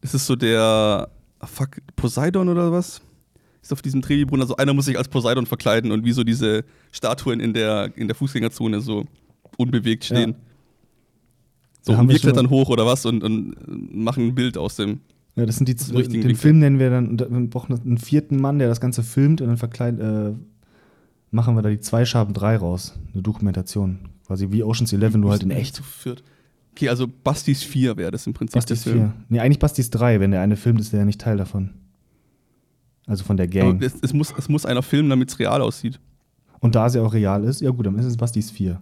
[0.00, 1.08] Das ist so der
[1.40, 3.02] ah, fuck, Poseidon oder was?
[3.64, 4.42] Ist auf diesem Trevi-Brunnen.
[4.42, 8.08] Also einer muss sich als Poseidon verkleiden und wie so diese Statuen in der, in
[8.08, 9.06] der Fußgängerzone so
[9.56, 10.32] unbewegt stehen.
[10.32, 10.36] Ja.
[11.80, 13.54] So, Da haben und wir klettern hoch oder was und, und
[13.90, 15.00] machen ein Bild aus dem.
[15.34, 16.36] Ja, das sind die dem richtigen den.
[16.36, 19.56] Film nennen wir dann, wir brauchen einen vierten Mann, der das Ganze filmt und dann
[19.56, 20.34] verkleid, äh,
[21.30, 22.92] machen wir da die zwei Schaben drei raus.
[23.14, 24.10] Eine Dokumentation.
[24.26, 25.82] Quasi wie Oceans 11, nur halt in echt.
[26.72, 28.56] Okay, also Bastis 4 wäre das im Prinzip.
[28.56, 29.04] Bastis der Film.
[29.12, 29.24] 4.
[29.30, 31.70] Nee, eigentlich Bastis 3, wenn der eine filmt, ist der ja nicht Teil davon.
[33.06, 33.82] Also von der Gang.
[33.82, 36.00] Es, es, muss, es muss einer filmen, damit es real aussieht.
[36.60, 38.80] und da es ja auch real ist, ja gut, dann ist es Bastis 4.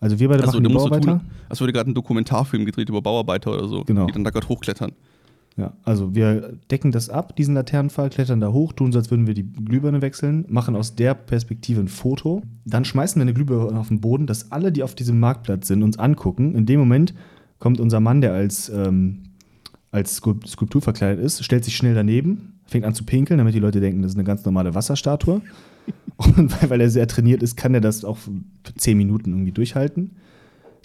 [0.00, 1.18] Also wir beide Also machen die Bauarbeiter.
[1.18, 4.06] tun, als würde gerade ein Dokumentarfilm gedreht über Bauarbeiter oder so, Genau.
[4.06, 4.92] die dann da gerade hochklettern.
[5.56, 9.26] Ja, also wir decken das ab, diesen Laternenpfahl, klettern da hoch, tun so, als würden
[9.26, 13.78] wir die Glühbirne wechseln, machen aus der Perspektive ein Foto, dann schmeißen wir eine Glühbirne
[13.78, 16.54] auf den Boden, dass alle, die auf diesem Marktplatz sind, uns angucken.
[16.54, 17.12] In dem Moment
[17.58, 19.24] kommt unser Mann, der als, ähm,
[19.90, 23.58] als Skulp- Skulptur verkleidet ist, stellt sich schnell daneben, fängt an zu pinkeln, damit die
[23.58, 25.42] Leute denken, das ist eine ganz normale Wasserstatue.
[26.16, 28.30] Und weil, weil er sehr trainiert ist, kann er das auch für
[28.76, 30.12] 10 Minuten irgendwie durchhalten.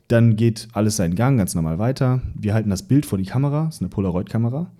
[0.08, 2.22] Dann geht alles seinen Gang ganz normal weiter.
[2.36, 4.72] Wir halten das Bild vor die Kamera, das ist eine Polaroid-Kamera.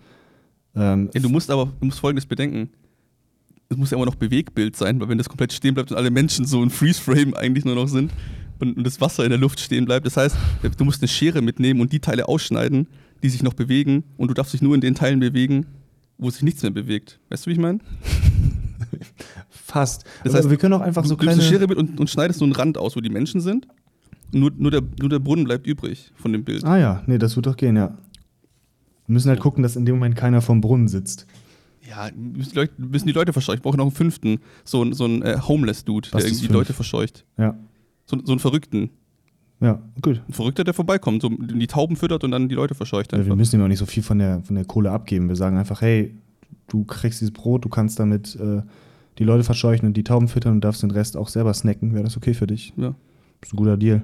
[0.76, 2.70] Ähm, du musst aber du musst folgendes bedenken.
[3.70, 6.12] Es muss ja immer noch Bewegbild sein, weil wenn das komplett stehen bleibt und alle
[6.12, 8.12] Menschen so in Freeze-Frame eigentlich nur noch sind
[8.60, 10.36] und, und das Wasser in der Luft stehen bleibt, das heißt,
[10.78, 12.88] du musst eine Schere mitnehmen und die Teile ausschneiden,
[13.24, 15.66] die sich noch bewegen und du darfst dich nur in den Teilen bewegen,
[16.18, 17.20] wo sich nichts mehr bewegt.
[17.30, 17.80] Weißt du, wie ich meine?
[19.50, 20.04] fast.
[20.24, 21.42] Das Aber heißt, wir können auch einfach du so du kleine.
[21.42, 23.68] eine Schere mit und, und schneidest so einen Rand aus, wo die Menschen sind.
[24.32, 26.64] Nur, nur, der, nur der Brunnen bleibt übrig von dem Bild.
[26.66, 27.98] Ah ja, nee, das wird doch gehen, ja.
[29.08, 31.28] Wir müssen halt gucken, dass in dem Moment keiner vom Brunnen sitzt.
[31.88, 33.60] Ja, müssen die Leute, müssen die Leute verscheuchen.
[33.60, 34.40] Ich brauche noch einen fünften.
[34.64, 36.52] So, ein- so ein äh, Homeless-Dude, der irgendwie fünf?
[36.54, 37.26] Leute verscheucht.
[37.38, 37.56] Ja,
[38.08, 38.90] So, so einen Verrückten.
[39.62, 40.22] Ja, gut.
[40.28, 43.12] Ein Verrückter, der vorbeikommt, so die Tauben füttert und dann die Leute verscheucht.
[43.12, 43.36] Ja, wir Einfach.
[43.36, 45.30] müssen ihm auch nicht so viel von der, von der Kohle abgeben.
[45.30, 46.14] Wir sagen einfach, hey,
[46.68, 48.62] du kriegst dieses Brot, du kannst damit äh,
[49.18, 51.94] die Leute verscheuchen und die Tauben füttern und darfst den Rest auch selber snacken.
[51.94, 52.74] Wäre das okay für dich?
[52.76, 52.96] Ja.
[53.42, 54.02] Das ist ein guter Deal.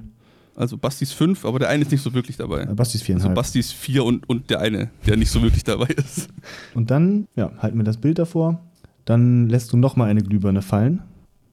[0.54, 2.62] Also Bastis fünf, aber der eine ist nicht so wirklich dabei.
[2.62, 3.34] Äh, Basti ist Also viereinhalb.
[3.34, 6.28] Bastis vier und, und der eine, der nicht so wirklich dabei ist.
[6.74, 8.60] und dann, ja, halten wir das Bild davor.
[9.04, 11.02] Dann lässt du nochmal eine Glühbirne fallen.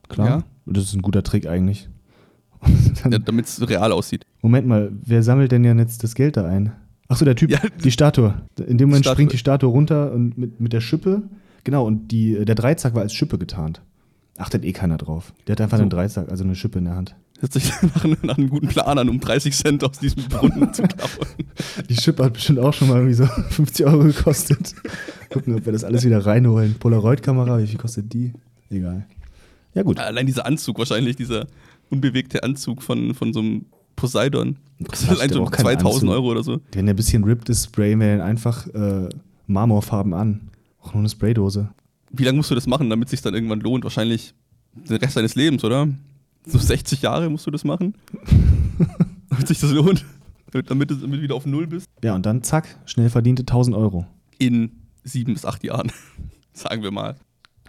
[0.09, 0.27] Klar.
[0.27, 0.43] Ja.
[0.65, 1.89] Das ist ein guter Trick eigentlich.
[3.09, 4.25] Ja, Damit es real aussieht.
[4.41, 6.73] Moment mal, wer sammelt denn ja jetzt das Geld da ein?
[7.07, 7.59] Achso, der Typ, Ja.
[7.83, 8.33] die Statue.
[8.67, 9.15] In dem Moment Statue.
[9.15, 11.23] springt die Statue runter und mit, mit der Schippe.
[11.63, 13.81] Genau, und die, der Dreizack war als Schippe getarnt.
[14.37, 15.33] Achtet eh keiner drauf.
[15.47, 17.15] Der hat einfach einen Dreizack, also eine Schippe in der Hand.
[17.39, 20.73] Hört sich nach, einem- nach einem guten Plan an, um 30 Cent aus diesem Brunnen
[20.73, 21.09] zu klauen.
[21.89, 24.75] Die Schippe hat bestimmt auch schon mal irgendwie so 50 Euro gekostet.
[25.29, 26.75] Gucken, ob wir das alles wieder reinholen.
[26.79, 28.33] Polaroid-Kamera, wie viel kostet die?
[28.69, 29.05] Egal.
[29.73, 29.99] Ja, gut.
[29.99, 31.47] Allein dieser Anzug wahrscheinlich, dieser
[31.89, 34.57] unbewegte Anzug von, von so einem Poseidon.
[34.79, 36.09] Das ist allein keinen 2000 Anzug.
[36.09, 36.61] Euro oder so.
[36.71, 39.09] Wenn der ein bisschen ripped ist, sprayen wir den einfach äh,
[39.47, 40.49] Marmorfarben an.
[40.81, 41.69] Auch nur eine Spraydose.
[42.11, 43.83] Wie lange musst du das machen, damit es sich dann irgendwann lohnt?
[43.83, 44.33] Wahrscheinlich
[44.73, 45.87] den Rest deines Lebens, oder?
[46.45, 47.93] So 60 Jahre musst du das machen?
[49.29, 50.05] damit sich das lohnt?
[50.51, 51.87] Damit, damit du wieder auf Null bist?
[52.03, 54.07] Ja, und dann zack, schnell verdiente 1000 Euro.
[54.39, 54.71] In
[55.03, 55.91] sieben bis acht Jahren.
[56.53, 57.15] Sagen wir mal.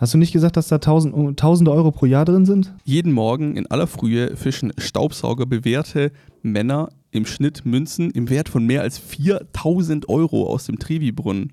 [0.01, 2.73] Hast du nicht gesagt, dass da 1000, oh, tausende Euro pro Jahr drin sind?
[2.85, 6.11] Jeden Morgen in aller Frühe fischen Staubsauger bewährte
[6.43, 11.53] Männer im Schnitt Münzen im Wert von mehr als 4000 Euro aus dem Trevi-Brunnen.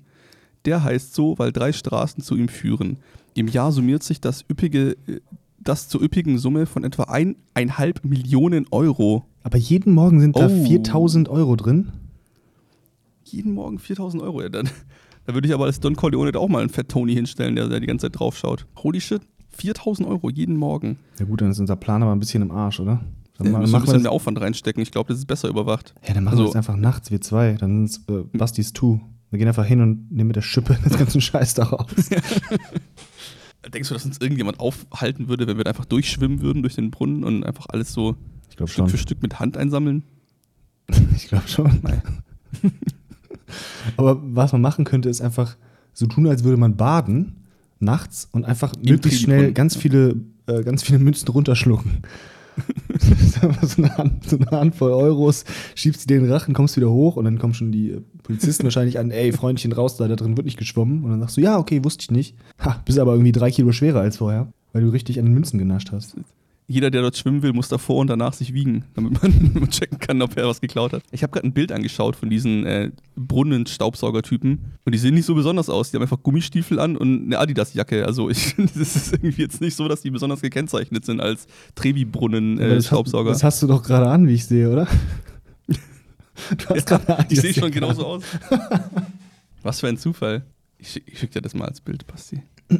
[0.64, 2.96] Der heißt so, weil drei Straßen zu ihm führen.
[3.34, 5.20] Im Jahr summiert sich das, üppige, äh,
[5.58, 9.26] das zur üppigen Summe von etwa eineinhalb Millionen Euro.
[9.42, 10.64] Aber jeden Morgen sind da Oh.
[10.64, 11.92] 4000 Euro drin.
[13.24, 14.40] Jeden Morgen 4000 Euro.
[14.40, 14.70] Ja, dann,
[15.28, 17.78] da würde ich aber als Don Corleone auch mal einen Fett Tony hinstellen, der da
[17.78, 18.66] die ganze Zeit drauf schaut.
[18.82, 20.96] Holy shit, 4000 Euro jeden Morgen.
[21.18, 23.04] Ja gut, dann ist unser Plan aber ein bisschen im Arsch, oder?
[23.36, 24.82] Dann Da ma- müssen wir ein wir bisschen mehr Aufwand reinstecken.
[24.82, 25.94] Ich glaube, das ist besser überwacht.
[26.06, 27.52] ja, dann machen wir also- das einfach nachts, wir zwei.
[27.60, 29.00] Dann sind äh, Bastis Two.
[29.30, 31.90] Wir gehen einfach hin und nehmen mit der Schippe den ganzen Scheiß da raus.
[33.74, 37.22] Denkst du, dass uns irgendjemand aufhalten würde, wenn wir einfach durchschwimmen würden durch den Brunnen
[37.24, 38.16] und einfach alles so
[38.48, 38.88] Stück schon.
[38.88, 40.04] für Stück mit Hand einsammeln?
[41.14, 41.80] Ich glaube schon.
[41.82, 42.00] Nein.
[43.96, 45.56] Aber was man machen könnte, ist einfach
[45.92, 47.44] so tun, als würde man baden
[47.80, 49.54] nachts und einfach möglichst schnell Trevi-Brunnen.
[49.54, 52.02] ganz viele, äh, ganz viele Münzen runterschlucken.
[52.98, 55.44] So eine, Hand, so eine Handvoll Euros,
[55.76, 59.12] schiebst die den Rachen, kommst wieder hoch und dann kommen schon die Polizisten wahrscheinlich an,
[59.12, 61.04] ey, Freundchen raus, da, da drin wird nicht geschwommen.
[61.04, 62.34] Und dann sagst du, ja, okay, wusste ich nicht.
[62.58, 65.58] Ha, bist aber irgendwie drei Kilo schwerer als vorher, weil du richtig an den Münzen
[65.58, 66.16] genascht hast.
[66.70, 70.20] Jeder, der dort schwimmen will, muss davor und danach sich wiegen, damit man checken kann,
[70.20, 71.02] ob er was geklaut hat.
[71.12, 75.34] Ich habe gerade ein Bild angeschaut von diesen äh, Brunnen-Staubsauger-Typen und die sehen nicht so
[75.34, 75.90] besonders aus.
[75.90, 78.04] Die haben einfach Gummistiefel an und eine Adidas-Jacke.
[78.04, 81.44] Also ich finde, das ist irgendwie jetzt nicht so, dass die besonders gekennzeichnet sind als
[81.44, 83.30] Aber das, hast, Trevi-Brunnen-Staubsauger.
[83.30, 84.86] das hast du doch gerade an, wie ich sehe, oder?
[85.66, 88.22] Du hast gerade eine ich sehe schon genauso aus.
[89.62, 90.44] Was für ein Zufall.
[90.78, 92.42] Ich, schick- ich schicke dir das mal als Bild, Basti.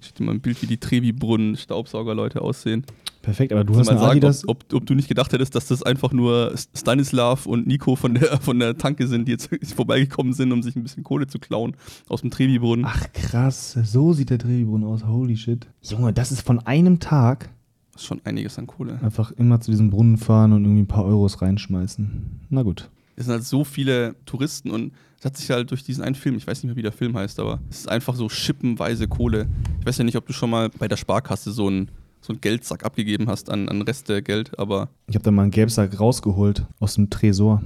[0.00, 2.84] Ich schicke dir mal ein Bild, wie die Trevi-Brunnen-Staubsauger-Leute aussehen.
[3.22, 5.82] Perfekt, aber du hast mal sagen, ob, ob, ob du nicht gedacht hättest, dass das
[5.82, 10.52] einfach nur Stanislav und Nico von der, von der Tanke sind, die jetzt vorbeigekommen sind,
[10.52, 11.76] um sich ein bisschen Kohle zu klauen
[12.08, 12.84] aus dem Trevi-Brunnen.
[12.88, 15.04] Ach krass, so sieht der Drehbrunnen aus.
[15.04, 15.66] Holy shit.
[15.82, 17.50] Junge, das ist von einem Tag
[17.92, 19.00] Das ist schon einiges an Kohle.
[19.02, 22.46] einfach immer zu diesem Brunnen fahren und irgendwie ein paar Euros reinschmeißen.
[22.50, 22.88] Na gut.
[23.16, 26.36] Es sind halt so viele Touristen und es hat sich halt durch diesen einen Film,
[26.36, 29.48] ich weiß nicht mehr, wie der Film heißt, aber es ist einfach so schippenweise Kohle.
[29.80, 32.40] Ich weiß ja nicht, ob du schon mal bei der Sparkasse so einen, so einen
[32.40, 36.64] Geldsack abgegeben hast an, an Reste Geld, aber Ich habe da mal einen Gelbsack rausgeholt
[36.78, 37.60] aus dem Tresor.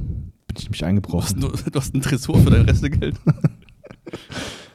[0.46, 1.40] Bin ich nämlich du eingebrochen.
[1.40, 3.16] nur, du hast einen Tresor für dein Restegeld.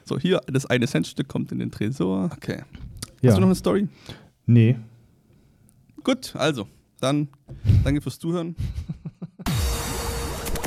[0.06, 2.30] so, hier, das eine Centstück kommt in den Tresor.
[2.36, 2.62] Okay.
[3.22, 3.32] Ja.
[3.32, 3.88] Hast du noch eine Story?
[4.46, 4.78] Nee.
[6.04, 6.68] Gut, also,
[7.00, 7.28] dann
[7.84, 8.56] danke fürs Zuhören.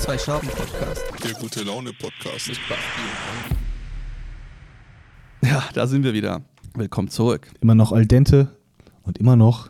[0.00, 1.04] Zwei Schaben Podcast.
[1.22, 2.50] Der gute Laune Podcast.
[5.42, 6.40] Ja, da sind wir wieder.
[6.74, 7.48] Willkommen zurück.
[7.60, 8.48] Immer noch al dente
[9.02, 9.68] und immer noch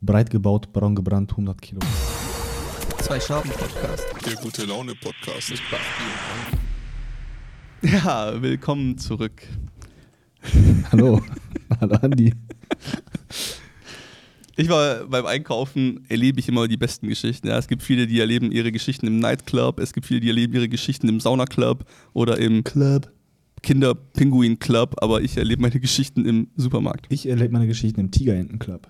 [0.00, 1.80] breit gebaut, braun gebrannt, 100 Kilo.
[3.02, 4.06] Zwei Schaben Podcast.
[4.24, 5.52] Der gute Laune Podcast.
[7.82, 9.42] Ja, willkommen zurück.
[10.90, 11.20] Hallo.
[11.80, 12.32] Hallo Andi.
[14.56, 17.48] Ich war beim Einkaufen, erlebe ich immer die besten Geschichten.
[17.48, 20.54] Ja, es gibt viele, die erleben ihre Geschichten im Nightclub, es gibt viele, die erleben
[20.54, 23.10] ihre Geschichten im Saunaclub oder im Club.
[23.62, 27.06] Kinder-Pinguin-Club, aber ich erlebe meine Geschichten im Supermarkt.
[27.08, 28.88] Ich erlebe meine Geschichten im Tigerentenclub.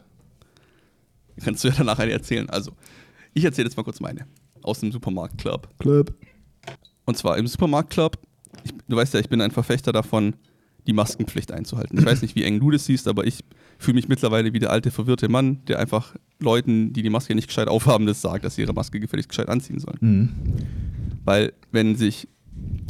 [1.44, 2.48] Kannst du ja danach eine erzählen.
[2.48, 2.72] Also,
[3.34, 4.26] ich erzähle jetzt mal kurz meine.
[4.62, 5.68] Aus dem Supermarktclub.
[5.78, 6.14] Club.
[7.04, 8.18] Und zwar im Supermarktclub,
[8.64, 10.34] ich, du weißt ja, ich bin ein Verfechter davon,
[10.86, 11.98] die Maskenpflicht einzuhalten.
[11.98, 13.44] Ich weiß nicht, wie eng du das siehst, aber ich
[13.78, 17.46] fühle mich mittlerweile wie der alte, verwirrte Mann, der einfach Leuten, die die Maske nicht
[17.46, 19.98] gescheit aufhaben, das sagt, dass sie ihre Maske gefälligst gescheit anziehen sollen.
[20.00, 20.28] Mhm.
[21.24, 22.28] Weil, wenn sich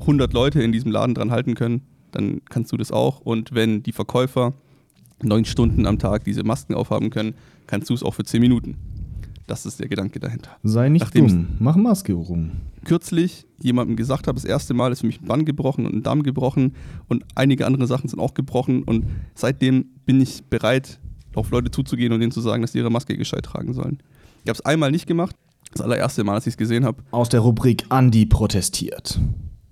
[0.01, 3.21] 100 Leute in diesem Laden dran halten können, dann kannst du das auch.
[3.21, 4.55] Und wenn die Verkäufer
[5.23, 7.35] neun Stunden am Tag diese Masken aufhaben können,
[7.67, 8.77] kannst du es auch für zehn Minuten.
[9.47, 10.51] Das ist der Gedanke dahinter.
[10.63, 11.47] Sei nicht Nachdem- dumm.
[11.59, 12.53] Mach Maske rum.
[12.85, 16.03] Kürzlich jemandem gesagt habe, das erste Mal ist für mich ein Bein gebrochen und ein
[16.03, 16.75] Darm gebrochen
[17.09, 21.01] und einige andere Sachen sind auch gebrochen und seitdem bin ich bereit,
[21.35, 23.99] auf Leute zuzugehen und denen zu sagen, dass sie ihre Maske gescheit tragen sollen.
[24.45, 25.35] Ich habe es einmal nicht gemacht,
[25.73, 27.03] das allererste Mal, als ich es gesehen habe.
[27.11, 29.21] Aus der Rubrik Andi protestiert.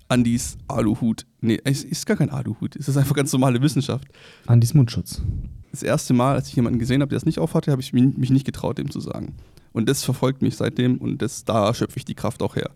[0.09, 1.26] Andis Aluhut.
[1.40, 2.74] Nee, es ist gar kein Aluhut.
[2.76, 4.09] Es ist einfach ganz normale Wissenschaft.
[4.46, 5.22] Andis Mundschutz.
[5.70, 8.16] Das erste Mal, als ich jemanden gesehen habe, der es nicht aufhatte, habe ich mich
[8.16, 9.35] mich nicht getraut, dem zu sagen.
[9.72, 12.70] Und das verfolgt mich seitdem und das, da schöpfe ich die Kraft auch her,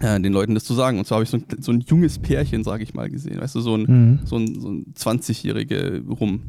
[0.00, 0.98] äh, den Leuten das zu sagen.
[0.98, 3.40] Und zwar habe ich so ein, so ein junges Pärchen, sage ich mal, gesehen.
[3.40, 4.18] Weißt du, so ein, Mhm.
[4.24, 6.40] so ein, so ein 20-Jährige rum.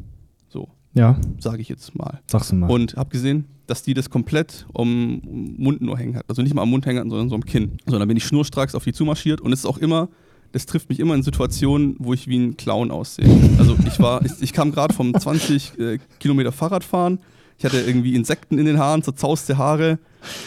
[0.48, 2.20] So, Ja, sage ich jetzt mal.
[2.26, 2.70] sag's mal.
[2.70, 6.24] Und habe gesehen, dass die das komplett um, um Mund nur hängen hat.
[6.28, 7.72] Also nicht mal am Mund hängen hatten, sondern so am Kinn.
[7.86, 10.08] So, dann bin ich schnurstracks auf die zumarschiert und es ist auch immer,
[10.52, 13.26] das trifft mich immer in Situationen, wo ich wie ein Clown aussehe.
[13.58, 17.18] Also ich war, ich, ich kam gerade vom 20 äh, Kilometer Fahrradfahren.
[17.58, 19.98] Ich hatte irgendwie Insekten in den Haaren, zerzauste Haare,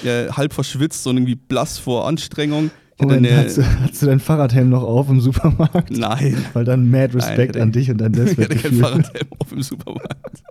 [0.03, 2.71] äh, halb verschwitzt und irgendwie blass vor Anstrengung.
[2.99, 5.91] Moment, eine, hast, du, hast du deinen Fahrradhelm noch auf im Supermarkt?
[5.91, 8.73] nein, Weil dann mad Respekt Nein, an dich und dein ich hatte kein.
[8.73, 10.43] Fahrradhelm auf im Supermarkt.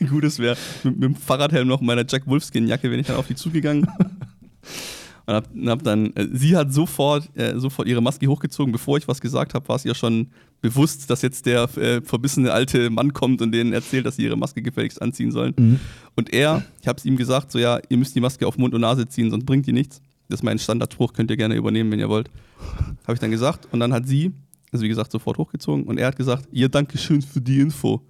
[0.08, 3.26] Gutes wäre mit, mit dem Fahrradhelm noch in meiner Jack Wolfskin-Jacke, wenn ich dann auf
[3.26, 3.86] die zugegangen.
[5.26, 8.72] Und hab, hab dann, äh, sie hat sofort, äh, sofort ihre Maske hochgezogen.
[8.72, 10.28] Bevor ich was gesagt habe, war es ihr schon
[10.60, 14.36] bewusst, dass jetzt der äh, verbissene alte Mann kommt und denen erzählt, dass sie ihre
[14.36, 15.54] Maske gefälligst anziehen sollen.
[15.58, 15.80] Mhm.
[16.16, 18.74] Und er, ich habe es ihm gesagt, so ja, ihr müsst die Maske auf Mund
[18.74, 20.00] und Nase ziehen, sonst bringt die nichts.
[20.28, 22.30] Das ist mein Standardspruch, könnt ihr gerne übernehmen, wenn ihr wollt.
[23.04, 23.68] Habe ich dann gesagt.
[23.72, 24.32] Und dann hat sie,
[24.72, 25.84] also wie gesagt, sofort hochgezogen.
[25.84, 28.00] Und er hat gesagt, ja, danke schön für die Info.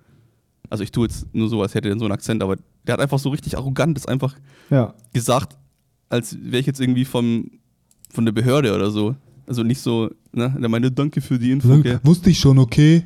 [0.70, 3.00] Also ich tue jetzt nur so, als hätte er so einen Akzent, aber der hat
[3.00, 4.34] einfach so richtig arrogant das einfach
[4.70, 4.94] Ja.
[5.12, 5.56] gesagt,
[6.12, 7.50] als wäre ich jetzt irgendwie vom,
[8.10, 9.16] von der Behörde oder so.
[9.46, 10.54] Also nicht so, ne?
[10.60, 11.80] Der meinte, danke für die Info.
[11.80, 12.00] Gell?
[12.04, 13.02] Wusste ich schon, okay?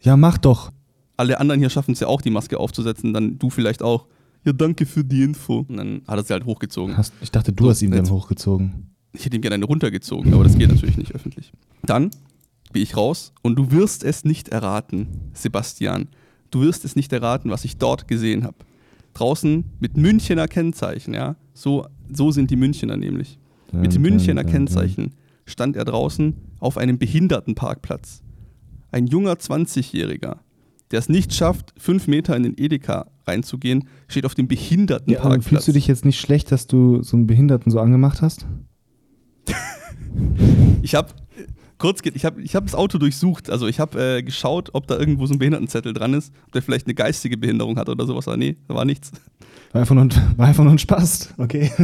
[0.00, 0.72] Ja, mach doch.
[1.16, 4.06] Alle anderen hier schaffen es ja auch, die Maske aufzusetzen, dann du vielleicht auch.
[4.44, 5.66] Ja, danke für die Info.
[5.68, 6.96] Und dann hat er sie halt hochgezogen.
[6.96, 8.90] Hast, ich dachte, du So, hast ihn dann hochgezogen.
[9.12, 11.52] Ich hätte ihm gerne eine runtergezogen, aber das geht natürlich nicht öffentlich.
[11.84, 12.10] Dann
[12.72, 16.08] gehe ich raus und du wirst es nicht erraten, Sebastian.
[16.50, 18.56] Du wirst es nicht erraten, was ich dort gesehen habe.
[19.14, 21.36] Draußen mit Münchener Kennzeichen, ja.
[21.54, 23.38] So, so sind die Münchener nämlich.
[23.72, 25.12] Mit Dun, Münchener Kennzeichen
[25.44, 28.22] stand er draußen auf einem Behindertenparkplatz.
[28.90, 30.36] Ein junger 20-Jähriger,
[30.90, 35.44] der es nicht schafft, fünf Meter in den Edeka reinzugehen, steht auf dem Ja, Behindertenparkplatz.
[35.46, 38.46] fühlst du dich jetzt nicht schlecht, dass du so einen Behinderten so angemacht hast?
[40.82, 41.08] Ich habe
[41.78, 43.50] kurz, ge- ich habe ich hab das Auto durchsucht.
[43.50, 46.62] Also ich habe äh, geschaut, ob da irgendwo so ein Behindertenzettel dran ist, ob der
[46.62, 48.26] vielleicht eine geistige Behinderung hat oder sowas.
[48.28, 49.12] Aber nee, da war nichts.
[49.72, 51.70] War einfach nur, ein- war einfach nur ein Spaß, okay?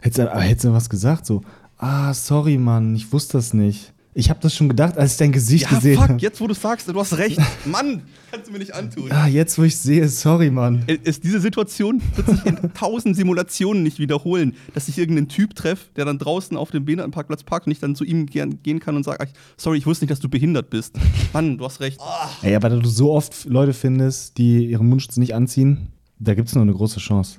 [0.00, 1.42] hättest du was gesagt, so,
[1.78, 3.92] ah, sorry, Mann, ich wusste das nicht.
[4.12, 6.20] Ich habe das schon gedacht, als ich dein Gesicht gesehen fuck, habe.
[6.20, 7.38] jetzt wo du sagst, du hast recht.
[7.64, 9.10] Mann, kannst du mir nicht antun.
[9.12, 10.82] Ah, jetzt, wo ich sehe, sorry, Mann.
[10.88, 15.54] Äh, Es, diese Situation wird sich in tausend Simulationen nicht wiederholen, dass ich irgendeinen Typ
[15.54, 18.96] treffe, der dann draußen auf dem Behindertenparkplatz parkt und ich dann zu ihm gehen kann
[18.96, 20.96] und sage, sorry, ich wusste nicht, dass du behindert bist.
[21.32, 22.00] Mann, du hast recht.
[22.42, 26.48] Ey, aber da du so oft Leute findest, die ihren Mundschutz nicht anziehen, da gibt
[26.48, 27.38] es noch eine große Chance.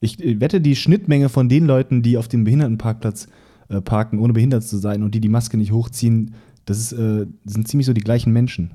[0.00, 3.26] Ich äh, wette, die Schnittmenge von den Leuten, die auf dem Behindertenparkplatz
[3.74, 6.34] äh, parken, ohne behindert zu sein und die die Maske nicht hochziehen,
[6.64, 8.74] das ist, äh, sind ziemlich so die gleichen Menschen.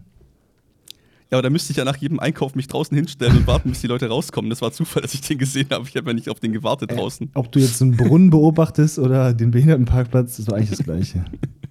[1.31, 3.81] Ja, aber da müsste ich ja nach jedem Einkauf mich draußen hinstellen und warten, bis
[3.81, 4.49] die Leute rauskommen.
[4.49, 5.85] Das war Zufall, dass ich den gesehen habe.
[5.87, 7.29] Ich habe ja nicht auf den gewartet draußen.
[7.35, 11.25] Ob du jetzt einen Brunnen beobachtest oder den Behindertenparkplatz, das war eigentlich das Gleiche.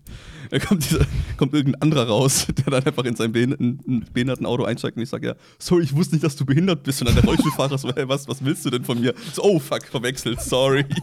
[0.50, 1.04] Da kommt, dieser,
[1.36, 5.08] kommt irgendein anderer raus, der dann einfach in sein Behinderten, ein Behindertenauto einsteigt und ich
[5.08, 7.00] sage, ja, sorry, ich wusste nicht, dass du behindert bist.
[7.00, 9.14] Und dann der Rollstuhlfahrer so, hey, was, was willst du denn von mir?
[9.32, 10.84] So, oh, fuck, verwechselt, sorry.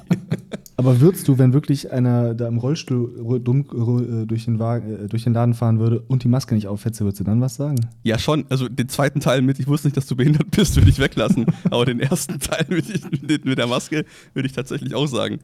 [0.78, 5.08] Aber würdest du, wenn wirklich einer da im Rollstuhl dumm, äh, durch, den Wagen, äh,
[5.08, 7.78] durch den Laden fahren würde und die Maske nicht aufhetze, würdest du dann was sagen?
[8.04, 8.46] Ja, schon.
[8.50, 11.46] Also den zweiten Teil mit, ich wusste nicht, dass du behindert bist, würde ich weglassen.
[11.70, 15.40] Aber den ersten Teil mit, mit der Maske würde ich tatsächlich auch sagen.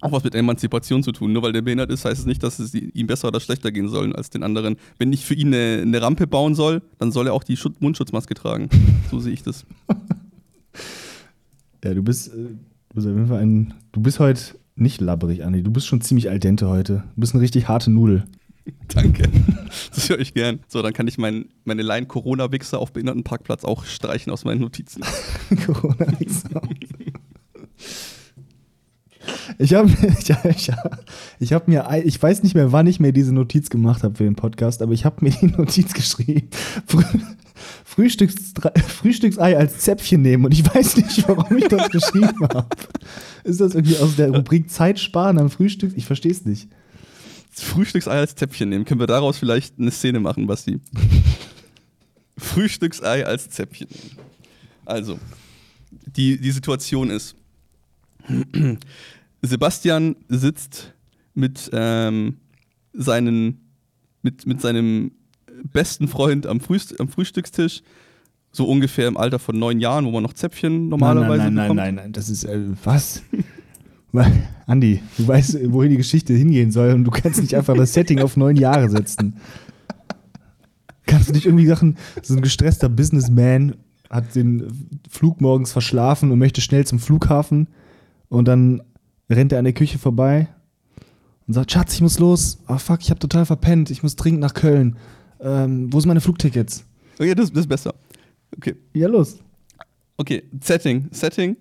[0.00, 1.32] Auch was mit Emanzipation zu tun.
[1.32, 3.88] Nur weil der behindert ist, heißt es nicht, dass es ihm besser oder schlechter gehen
[3.88, 4.76] soll als den anderen.
[4.98, 7.80] Wenn ich für ihn eine, eine Rampe bauen soll, dann soll er auch die Schut
[7.80, 8.68] Mundschutzmaske tragen.
[9.10, 9.64] So sehe ich das.
[11.84, 13.74] Ja, du bist, äh, du bist auf jeden Fall ein.
[13.92, 14.40] Du bist heute
[14.76, 15.62] nicht labberig, Andi.
[15.62, 17.04] Du bist schon ziemlich al dente heute.
[17.14, 18.24] Du bist eine richtig harte Nudel.
[18.88, 19.28] Danke.
[19.94, 20.60] Das höre ich gern.
[20.68, 25.02] So, dann kann ich mein, meine Line Corona-Wichser auf Behindertenparkplatz auch streichen aus meinen Notizen.
[25.66, 26.44] Corona nichts
[29.58, 30.72] Ich habe ich, ich,
[31.40, 34.24] ich hab mir, ich weiß nicht mehr, wann ich mir diese Notiz gemacht habe für
[34.24, 36.48] den Podcast, aber ich habe mir die Notiz geschrieben.
[36.86, 37.02] Früh,
[37.84, 38.52] Frühstücks,
[38.88, 42.66] Frühstücksei als Zäpfchen nehmen und ich weiß nicht, warum ich das geschrieben habe.
[43.44, 45.92] Ist das irgendwie aus der Rubrik Zeit sparen am Frühstück?
[45.96, 46.68] Ich verstehe es nicht.
[47.52, 48.84] Frühstücksei als Zäpfchen nehmen.
[48.84, 50.80] Können wir daraus vielleicht eine Szene machen, Basti?
[52.36, 54.18] Frühstücksei als Zäpfchen nehmen.
[54.84, 55.18] Also,
[56.16, 57.36] die, die Situation ist,
[59.46, 60.94] Sebastian sitzt
[61.34, 62.36] mit, ähm,
[62.92, 63.60] seinen,
[64.22, 65.12] mit, mit seinem
[65.72, 67.82] besten Freund am, Frühst am Frühstückstisch,
[68.52, 71.76] so ungefähr im Alter von neun Jahren, wo man noch Zäpfchen normalerweise nein, nein, bekommt.
[71.76, 73.22] nein, nein, nein, das ist, äh, was?
[74.66, 78.20] Andi, du weißt, wohin die Geschichte hingehen soll und du kannst nicht einfach das Setting
[78.20, 79.36] auf neun Jahre setzen.
[81.06, 83.74] Kannst du nicht irgendwie sagen, so ein gestresster Businessman
[84.08, 87.66] hat den Flug morgens verschlafen und möchte schnell zum Flughafen
[88.28, 88.82] und dann
[89.30, 90.48] rennt er an der Küche vorbei
[91.46, 92.58] und sagt, Schatz, ich muss los.
[92.66, 93.90] Ah fuck, ich habe total verpennt.
[93.90, 94.96] Ich muss dringend nach Köln.
[95.40, 96.84] Ähm, wo sind meine Flugtickets?
[97.18, 97.94] Okay, das, das ist besser.
[98.56, 99.38] Okay, Ja, los.
[100.16, 101.56] okay, Setting, Setting.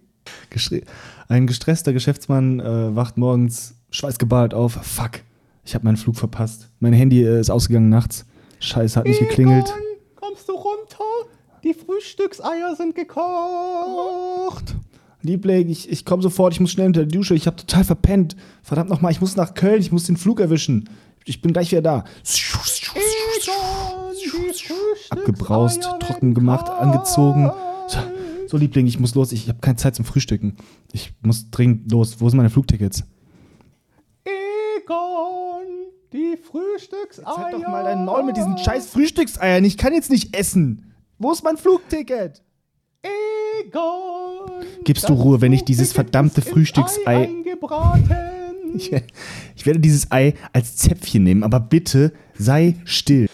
[0.49, 0.81] Gestre
[1.27, 4.73] ein gestresster Geschäftsmann äh, wacht morgens schweißgebadet auf.
[4.73, 5.21] Fuck,
[5.65, 6.69] ich habe meinen Flug verpasst.
[6.79, 8.25] Mein Handy äh, ist ausgegangen nachts.
[8.59, 9.73] Scheiße, hat nicht geklingelt.
[10.15, 11.03] kommst du runter?
[11.63, 14.75] Die Frühstückseier sind gekocht.
[15.23, 17.33] Liebling, ich, ich komme sofort, ich muss schnell unter die Dusche.
[17.33, 18.35] Ich habe total verpennt.
[18.61, 20.89] Verdammt nochmal, ich muss nach Köln, ich muss den Flug erwischen.
[21.25, 22.03] Ich bin gleich wieder da.
[25.09, 27.49] Abgebraust, trocken gemacht, angezogen.
[27.87, 27.99] So,
[28.47, 29.31] so Liebling, ich muss los.
[29.31, 30.57] Ich habe keine Zeit zum Frühstücken.
[30.91, 32.19] Ich muss dringend los.
[32.19, 33.05] Wo sind meine Flugtickets?
[34.25, 35.65] Egon,
[36.11, 37.37] die Frühstückseier.
[37.37, 39.63] Halt doch mal dein Maul mit diesen scheiß Frühstückseiern.
[39.63, 40.93] Ich kann jetzt nicht essen.
[41.17, 42.41] Wo ist mein Flugticket?
[43.03, 44.65] Egon.
[44.83, 47.27] Gibst du Ruhe, wenn ich dieses verdammte Frühstücksei.
[47.27, 48.15] eingebraten.
[48.75, 48.91] Ich,
[49.55, 53.27] ich werde dieses Ei als Zäpfchen nehmen, aber bitte sei still.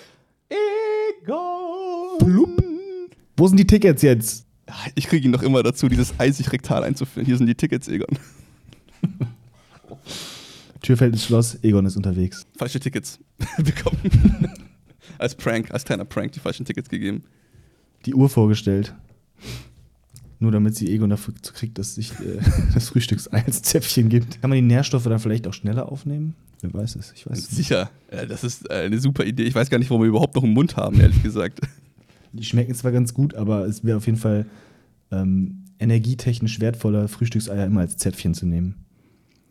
[0.49, 2.17] Egon.
[2.19, 2.61] Plupp.
[3.37, 4.45] Wo sind die Tickets jetzt?
[4.95, 7.25] Ich kriege ihn doch immer dazu, dieses Ei sich rektal einzuführen.
[7.25, 8.19] Hier sind die Tickets, Egon.
[10.81, 12.45] Tür fällt ins Schloss, Egon ist unterwegs.
[12.57, 13.17] Falsche Tickets
[13.57, 14.51] bekommen.
[15.17, 17.23] als Prank, als kleiner Prank die falschen Tickets gegeben.
[18.05, 18.93] Die Uhr vorgestellt.
[20.41, 22.39] Nur damit sie Egon dafür kriegt, dass sich äh,
[22.73, 24.41] das Frühstücksei als Zäpfchen gibt.
[24.41, 26.35] Kann man die Nährstoffe dann vielleicht auch schneller aufnehmen?
[26.61, 27.13] Wer weiß es?
[27.15, 27.55] Ich weiß es nicht.
[27.57, 29.43] Sicher, ja, das ist eine super Idee.
[29.43, 31.59] Ich weiß gar nicht, warum wir überhaupt noch einen Mund haben, ehrlich gesagt.
[32.33, 34.45] Die schmecken zwar ganz gut, aber es wäre auf jeden Fall
[35.11, 38.75] ähm, energietechnisch wertvoller, Frühstückseier immer als Zäpfchen zu nehmen.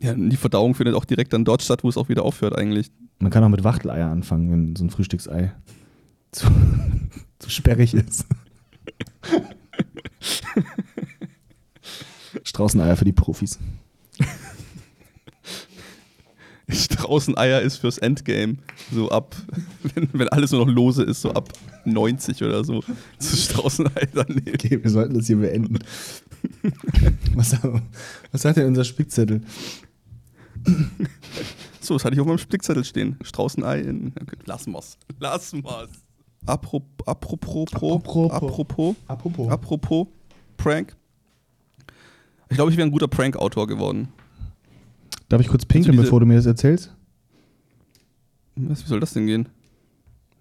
[0.01, 2.89] Ja, die Verdauung findet auch direkt dann dort statt, wo es auch wieder aufhört eigentlich.
[3.19, 5.51] Man kann auch mit Wachteleier anfangen, wenn so ein Frühstücksei
[6.31, 6.47] zu,
[7.39, 8.25] zu sperrig ist.
[12.43, 13.57] Straußeneier für die Profis.
[16.69, 18.57] Straußeneier ist fürs Endgame.
[18.91, 19.35] So ab,
[19.95, 21.51] wenn, wenn alles nur noch lose ist, so ab
[21.85, 22.83] 90 oder so.
[23.17, 24.53] Das ist Straußenei daneben.
[24.53, 25.79] Okay, wir sollten das hier beenden.
[27.35, 27.57] Was,
[28.31, 29.41] was sagt denn unser Spickzettel?
[31.79, 33.17] So, das hatte ich auf meinem Spickzettel stehen.
[33.23, 34.13] Straußenei in.
[34.21, 34.97] Okay, lassen wir's.
[35.19, 35.89] Lassen wir's.
[36.45, 38.31] Apro, apropos, pro, Apropos.
[38.31, 39.49] apropos, Apropos.
[39.49, 40.07] apropos,
[40.57, 40.95] Prank.
[42.49, 44.07] Ich glaube, ich wäre ein guter Prank-Autor geworden.
[45.27, 46.95] Darf ich kurz pinkeln, diese- bevor du mir das erzählst?
[48.55, 49.47] Was, wie soll das denn gehen?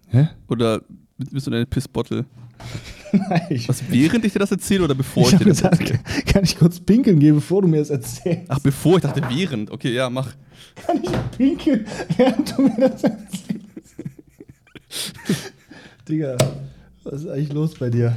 [0.08, 0.28] Hä?
[0.48, 0.80] Oder
[1.18, 2.24] bist du deine Pissbottle?
[3.12, 6.00] Nein, Was, während ich dir das erzähle oder bevor ich, ich dir das gesagt, erzähle?
[6.26, 8.44] kann ich kurz pinkeln gehen, bevor du mir das erzählst?
[8.48, 8.96] Ach, bevor?
[8.96, 9.70] Ich dachte während.
[9.70, 10.34] Okay, ja, mach.
[10.86, 13.54] Kann ich pinkeln, während du mir das erzählst?
[16.08, 16.38] Digga,
[17.04, 18.16] was ist eigentlich los bei dir?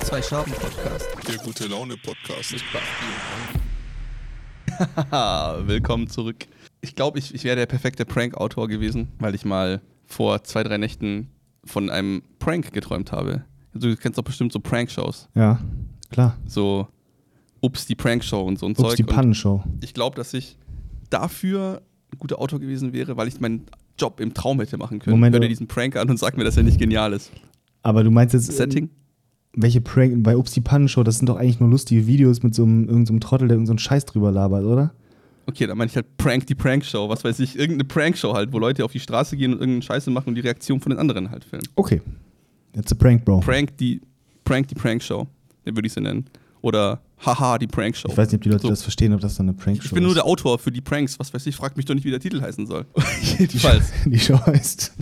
[0.00, 1.06] Zwei Schaben Podcast.
[1.28, 2.54] Der gute Laune Podcast.
[5.10, 6.46] Haha, willkommen zurück.
[6.80, 10.78] Ich glaube, ich, ich wäre der perfekte Prank-Autor gewesen, weil ich mal vor zwei, drei
[10.78, 11.28] Nächten
[11.64, 13.44] von einem Prank geträumt habe.
[13.74, 15.28] Du kennst doch bestimmt so Prank-Shows.
[15.34, 15.60] Ja,
[16.10, 16.38] klar.
[16.46, 16.88] So
[17.60, 18.96] Ups, die Prank-Show und so ein Ups, Zeug.
[18.96, 19.62] die Und Pannenshow.
[19.82, 20.56] ich glaube, dass ich
[21.10, 21.82] dafür
[22.12, 23.66] ein guter Autor gewesen wäre, weil ich meinen
[23.98, 25.16] Job im Traum hätte machen können.
[25.16, 27.30] Moment, Hör diesen Prank an und sag mir, dass er nicht genial ist.
[27.82, 28.90] Aber du meinst jetzt, Setting?
[29.54, 32.64] welche Prank, bei Ups, die Pannenshow, das sind doch eigentlich nur lustige Videos mit so
[32.64, 34.94] einem, irgendeinem Trottel, der irgendeinen so Scheiß drüber labert, oder?
[35.46, 37.08] Okay, dann meine ich halt Prank die Prank-Show.
[37.08, 40.10] Was weiß ich, irgendeine Prank-Show halt, wo Leute auf die Straße gehen und irgendeinen Scheiße
[40.10, 41.66] machen und die Reaktion von den anderen halt filmen.
[41.76, 42.00] Okay.
[42.72, 43.40] That's a prank, Bro.
[43.40, 44.00] Prank die
[44.44, 45.26] Prank die Prank Show,
[45.64, 46.26] den würde ich sie nennen.
[46.64, 48.08] Oder Haha die Prank Show.
[48.10, 48.68] Ich weiß nicht, ob die Leute So.
[48.70, 50.16] das verstehen, ob das dann eine Prankshow Ich bin nur ist.
[50.16, 51.18] der Autor für die Pranks.
[51.18, 52.86] Was weiß ich, frag mich doch nicht, wie der Titel heißen soll.
[52.96, 54.94] Die Show, Jedenfalls die Show heißt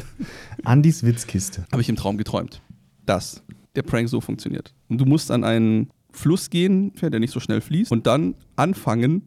[0.65, 1.65] Andys Witzkiste.
[1.71, 2.61] habe ich im Traum geträumt,
[3.07, 3.45] dass
[3.77, 4.75] der Prank so funktioniert.
[4.89, 9.23] Und du musst an einen Fluss gehen, der nicht so schnell fließt, und dann anfangen,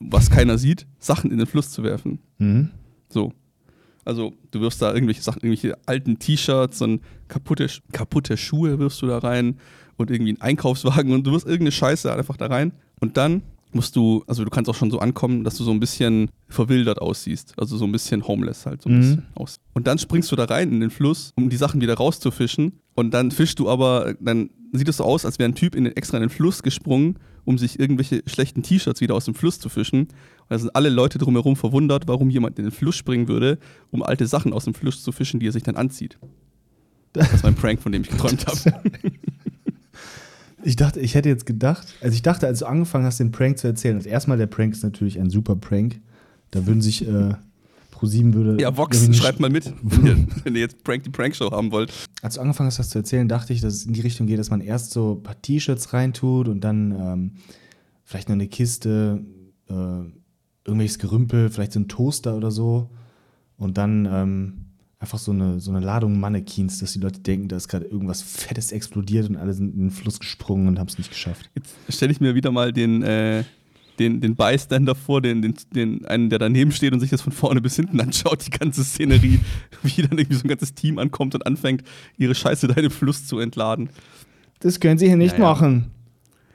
[0.00, 2.18] was keiner sieht, Sachen in den Fluss zu werfen.
[2.38, 2.70] Mhm.
[3.10, 3.34] So.
[4.06, 9.06] Also, du wirfst da irgendwelche Sachen, irgendwelche alten T-Shirts und kaputte, kaputte Schuhe wirfst du
[9.06, 9.58] da rein
[9.96, 12.72] und irgendwie einen Einkaufswagen und du wirst irgendeine Scheiße einfach da rein.
[13.00, 13.42] Und dann
[13.74, 17.00] musst du, also du kannst auch schon so ankommen, dass du so ein bisschen verwildert
[17.00, 17.54] aussiehst.
[17.56, 19.00] Also so ein bisschen homeless halt so ein Mhm.
[19.00, 19.56] bisschen aus.
[19.72, 22.72] Und dann springst du da rein in den Fluss, um die Sachen wieder rauszufischen.
[22.94, 25.84] Und dann fischst du aber, dann sieht es so aus, als wäre ein Typ in
[25.84, 29.58] den, extra in den Fluss gesprungen, um sich irgendwelche schlechten T-Shirts wieder aus dem Fluss
[29.58, 30.00] zu fischen.
[30.02, 30.08] Und
[30.50, 33.58] da sind alle Leute drumherum verwundert, warum jemand in den Fluss springen würde,
[33.90, 36.18] um alte Sachen aus dem Fluss zu fischen, die er sich dann anzieht.
[37.14, 38.58] Das war ein Prank, von dem ich geträumt habe.
[40.64, 43.58] Ich dachte, ich hätte jetzt gedacht, also ich dachte, als du angefangen hast, den Prank
[43.58, 46.00] zu erzählen, also erstmal der Prank ist natürlich ein super Prank.
[46.50, 47.34] Da würden sich äh,
[47.92, 48.60] Pro7 würde.
[48.60, 51.92] Ja, Vox, schreibt mal mit, wenn ihr, wenn ihr jetzt Prank die Prank-Show haben wollt.
[52.20, 54.38] Als du angefangen hast, das zu erzählen, dachte ich, dass es in die Richtung geht,
[54.38, 57.32] dass man erst so ein paar T-Shirts reintut und dann ähm,
[58.04, 59.24] vielleicht noch eine Kiste,
[59.68, 59.72] äh,
[60.64, 62.90] irgendwelches Gerümpel, vielleicht so ein Toaster oder so.
[63.56, 64.54] Und dann ähm,
[65.02, 68.22] einfach so eine, so eine Ladung Mannequins, dass die Leute denken, da ist gerade irgendwas
[68.22, 71.50] Fettes explodiert und alle sind in den Fluss gesprungen und haben es nicht geschafft.
[71.56, 73.42] Jetzt stelle ich mir wieder mal den, äh,
[73.98, 77.32] den, den Bystander vor, den, den, den einen, der daneben steht und sich das von
[77.32, 79.40] vorne bis hinten anschaut, die ganze Szenerie,
[79.82, 81.82] wie dann irgendwie so ein ganzes Team ankommt und anfängt,
[82.16, 83.90] ihre Scheiße da in den Fluss zu entladen.
[84.60, 85.44] Das können Sie hier nicht Ja, ja.
[85.50, 85.90] machen.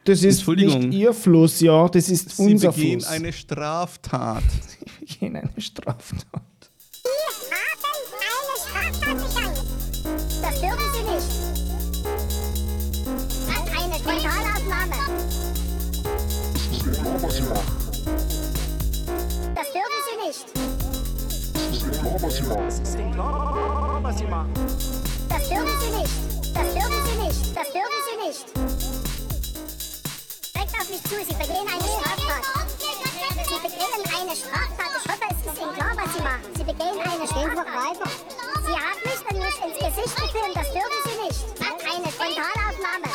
[0.06, 3.12] Das ist nicht Ihr Fluss, ja, das ist Sie unser begehen Fluss.
[3.12, 4.44] eine Straftat.
[5.02, 6.26] Wir begehen eine Straftat.
[6.32, 6.57] haben eine Straftat.
[8.88, 11.30] Das dürfen Sie nicht.
[13.50, 15.00] An eine Frontalaufnahme.
[19.56, 20.46] Das dürfen Sie nicht.
[25.30, 26.16] Das dürfen Sie nicht.
[26.56, 27.42] Das dürfen Sie nicht.
[27.58, 28.44] Das dürfen Sie nicht.
[30.56, 31.16] Direkt auf mich zu.
[31.28, 32.44] Sie begehen eine Straftat.
[33.50, 34.92] Sie begehen eine Straftat.
[34.98, 36.48] Ich hoffe, es ist Ihnen klar, was Sie machen.
[36.56, 38.37] Sie begehen eine Straftat.
[38.68, 40.56] Sie haben mich dann nicht ins Gesicht gefilmt.
[40.56, 41.46] Das dürfen Sie nicht.
[41.62, 43.10] An eine Frontalaufnahme.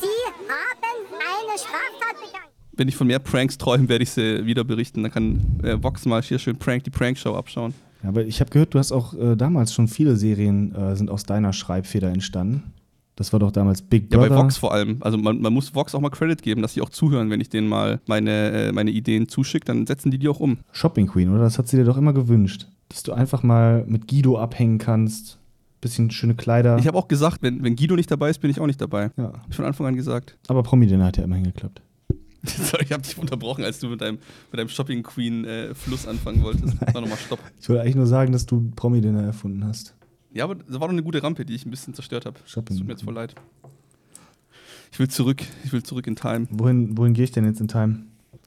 [0.00, 2.50] Sie haben eine Straftat begangen.
[2.72, 5.02] Wenn ich von mehr Pranks träume, werde ich sie wieder berichten.
[5.02, 7.74] Dann kann äh, Vox mal hier schön Prank die Prank-Show abschauen.
[8.02, 11.10] Ja, aber ich habe gehört, du hast auch äh, damals schon viele Serien äh, sind
[11.10, 12.72] aus deiner Schreibfeder entstanden.
[13.14, 14.30] Das war doch damals Big Ja, Brother.
[14.30, 14.98] bei Vox vor allem.
[15.00, 17.48] Also man, man muss Vox auch mal Credit geben, dass sie auch zuhören, wenn ich
[17.48, 20.58] denen mal meine, äh, meine Ideen zuschicke, dann setzen die die auch um.
[20.72, 21.44] Shopping Queen, oder?
[21.44, 22.66] Das hat sie dir doch immer gewünscht.
[22.88, 25.38] Dass du einfach mal mit Guido abhängen kannst.
[25.80, 26.78] Bisschen schöne Kleider.
[26.78, 29.10] Ich habe auch gesagt, wenn, wenn Guido nicht dabei ist, bin ich auch nicht dabei.
[29.16, 29.32] ja.
[29.32, 30.36] Hab ich von Anfang an gesagt.
[30.48, 31.82] Aber Promi-Dinner hat ja immerhin geklappt.
[32.46, 34.18] Sorry, ich habe dich unterbrochen, als du mit deinem,
[34.50, 36.78] mit deinem Shopping Queen äh, Fluss anfangen wolltest.
[36.80, 37.40] Sag nochmal Stopp.
[37.60, 39.94] Ich wollte eigentlich nur sagen, dass du Promi-Dinner erfunden hast.
[40.32, 42.38] Ja, aber das war doch eine gute Rampe, die ich ein bisschen zerstört habe.
[42.46, 42.76] Shopping.
[42.76, 43.34] Tut mir jetzt voll leid.
[44.92, 46.46] Ich will zurück, ich will zurück in Time.
[46.50, 48.04] Wohin, wohin gehe ich denn jetzt in Time?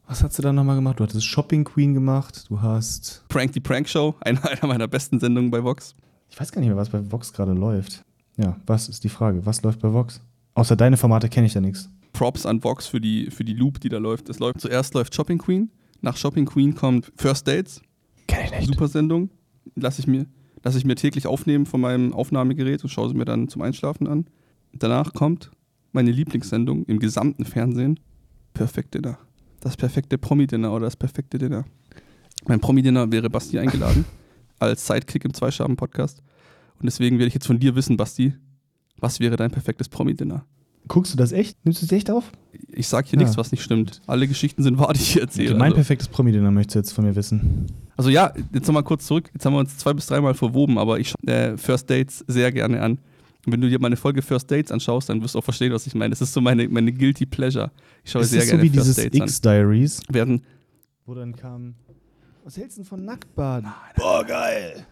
[0.10, 0.99] Was hast du da nochmal gemacht?
[0.99, 2.45] Du hattest Shopping Queen gemacht.
[2.49, 3.24] Du hast.
[3.30, 5.93] Prank die Prank Show, eine, einer meiner besten Sendungen bei Vox.
[6.32, 8.03] Ich weiß gar nicht mehr, was bei Vox gerade läuft.
[8.36, 9.45] Ja, was ist die Frage?
[9.45, 10.20] Was läuft bei Vox?
[10.55, 11.89] Außer deine Formate kenne ich da nichts.
[12.12, 14.30] Props an Vox für die, für die Loop, die da läuft.
[14.30, 14.62] Es läuft.
[14.62, 15.70] Zuerst läuft Shopping Queen,
[16.01, 17.80] nach Shopping Queen kommt First Dates,
[18.28, 19.30] Kenne ich super Sendung.
[19.76, 20.26] Lasse ich, mir,
[20.64, 24.07] lass ich mir täglich aufnehmen von meinem Aufnahmegerät und schaue sie mir dann zum Einschlafen
[24.07, 24.26] an.
[24.74, 25.51] Danach kommt
[25.91, 27.99] meine Lieblingssendung im gesamten Fernsehen,
[28.55, 29.20] Perfect Dinner.
[29.62, 31.66] Das perfekte Promi-Dinner oder das perfekte Dinner.
[32.47, 34.05] Mein Promi-Dinner wäre Basti eingeladen,
[34.60, 36.22] als Sidekick im Zweischaben-Podcast.
[36.80, 38.34] Und deswegen werde ich jetzt von dir wissen, Basti,
[38.97, 40.45] was wäre dein perfektes Promi-Dinner?
[40.88, 41.57] Guckst du das echt?
[41.66, 42.32] Nimmst du es echt auf?
[42.72, 43.24] Ich sage hier Ja.
[43.26, 44.01] nichts, was nicht stimmt.
[44.07, 45.51] Alle Geschichten sind wahr, die ich hier erzähle.
[45.55, 45.76] mein also.
[45.76, 47.68] perfektes Promi-Dinner möchtest du jetzt von mir wissen.
[47.97, 49.30] Also ja, jetzt nochmal kurz zurück.
[49.34, 52.51] Jetzt haben wir uns zwei bis dreimal verwoben, aber ich schaue äh, First Dates sehr
[52.53, 52.99] gerne an.
[53.46, 55.88] Und wenn du dir meine Folge First Dates anschaust, dann wirst du auch verstehen, was
[55.88, 56.10] ich meine.
[56.10, 57.72] Das ist so meine, meine Guilty Pleasure.
[58.04, 59.28] Ich schaue Es sehr ist so gerne wie First dieses Dates an.
[59.28, 60.42] X-Diaries, Werden,
[61.06, 61.76] wo dann kam.
[62.44, 63.70] Was hältst du denn von Nacktbaden?
[63.96, 64.86] Boah, geil!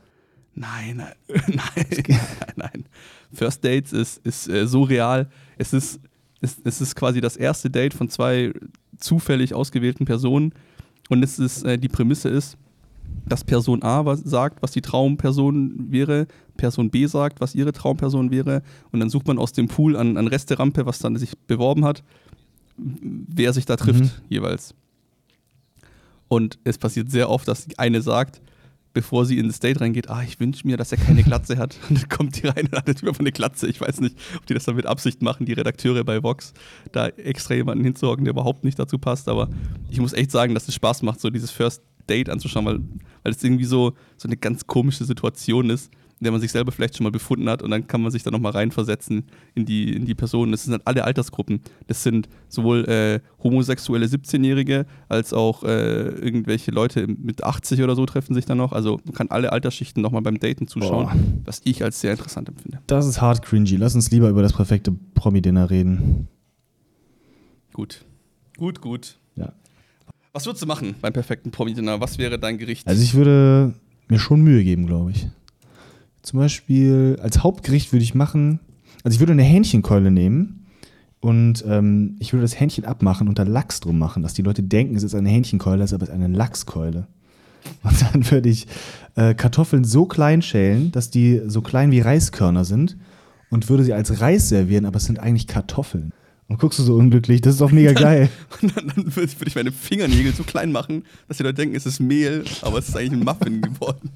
[0.58, 1.14] nein, nein,
[1.48, 2.20] nein, nein,
[2.56, 2.86] nein.
[3.32, 5.30] First Dates ist, ist äh, so real.
[5.58, 6.00] Es ist,
[6.42, 8.54] es, es ist quasi das erste Date von zwei
[8.98, 10.54] zufällig ausgewählten Personen.
[11.10, 12.58] Und es ist, äh, die Prämisse ist,
[13.26, 18.32] dass Person A was sagt, was die Traumperson wäre, Person B sagt, was ihre Traumperson
[18.32, 21.84] wäre, und dann sucht man aus dem Pool an, an Resterampe, was dann sich beworben
[21.86, 22.04] hat,
[22.78, 24.10] wer sich da trifft Mhm.
[24.30, 24.74] jeweils.
[26.28, 28.42] Und es passiert sehr oft, dass eine sagt,
[28.94, 31.78] bevor sie in das Date reingeht, ah, ich wünsche mir, dass er keine Glatze hat.
[31.90, 33.68] Und dann kommt die rein und hat Typ einfach eine Glatze.
[33.68, 36.54] Ich weiß nicht, ob die das dann mit Absicht machen, die Redakteure bei Vox,
[36.92, 39.30] da extra jemanden hinzuhocken, der überhaupt nicht dazu passt.
[39.30, 39.50] Aber
[39.90, 42.80] ich muss echt sagen, dass es Spaß macht, so dieses First Date anzuschauen, weil,
[43.24, 46.72] weil es irgendwie so, so eine ganz komische Situation ist, in der man sich selber
[46.72, 49.94] vielleicht schon mal befunden hat und dann kann man sich da nochmal reinversetzen in die,
[49.94, 50.52] in die Personen.
[50.52, 51.62] Das sind halt alle Altersgruppen.
[51.86, 58.06] Das sind sowohl äh, homosexuelle 17-Jährige als auch äh, irgendwelche Leute mit 80 oder so
[58.08, 58.72] treffen sich dann noch.
[58.72, 61.16] Also man kann alle Altersschichten nochmal beim Daten zuschauen, Boah.
[61.46, 62.80] was ich als sehr interessant empfinde.
[62.88, 63.76] Das ist hart cringy.
[63.76, 66.28] Lass uns lieber über das perfekte Promi-Dinner reden.
[67.74, 68.06] Gut.
[68.58, 69.20] Gut, gut.
[69.36, 69.54] Ja.
[70.38, 72.00] Was würdest du machen beim perfekten Promi-Dinner?
[72.00, 72.88] Was wäre dein Gericht?
[72.88, 73.74] Also ich würde
[74.08, 75.28] mir schon Mühe geben, glaube ich.
[76.22, 78.60] Zum Beispiel als Hauptgericht würde ich machen,
[79.04, 80.68] also ich würde eine Hähnchenkeule nehmen
[81.22, 84.62] und ähm, ich würde das Hähnchen abmachen und da Lachs drum machen, dass die Leute
[84.62, 87.08] denken, es ist eine Hähnchenkeule, es ist aber eine Lachskeule.
[87.82, 88.68] Und dann würde ich
[89.16, 92.96] äh, Kartoffeln so klein schälen, dass die so klein wie Reiskörner sind
[93.50, 96.14] und würde sie als Reis servieren, aber es sind eigentlich Kartoffeln.
[96.50, 98.30] Und guckst du so unglücklich, das ist doch mega geil.
[98.62, 101.86] Und dann, dann würde ich meine Fingernägel so klein machen, dass die Leute denken, es
[101.86, 104.10] ist Mehl, aber es ist eigentlich ein Muffin geworden.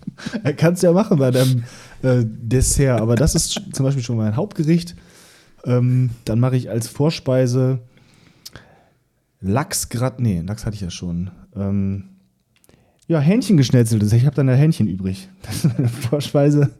[0.55, 1.63] Kannst du ja machen bei deinem
[2.03, 4.95] äh, Dessert, aber das ist zum Beispiel schon mein Hauptgericht.
[5.65, 7.79] Ähm, dann mache ich als Vorspeise
[9.41, 11.31] Lachs grad, nee, Lachs hatte ich ja schon.
[11.55, 12.05] Ähm,
[13.07, 14.13] ja, Hähnchen geschnetzeltes.
[14.13, 15.27] Ich habe dann ja Hähnchen übrig.
[15.41, 16.71] Das ist meine Vorspeise.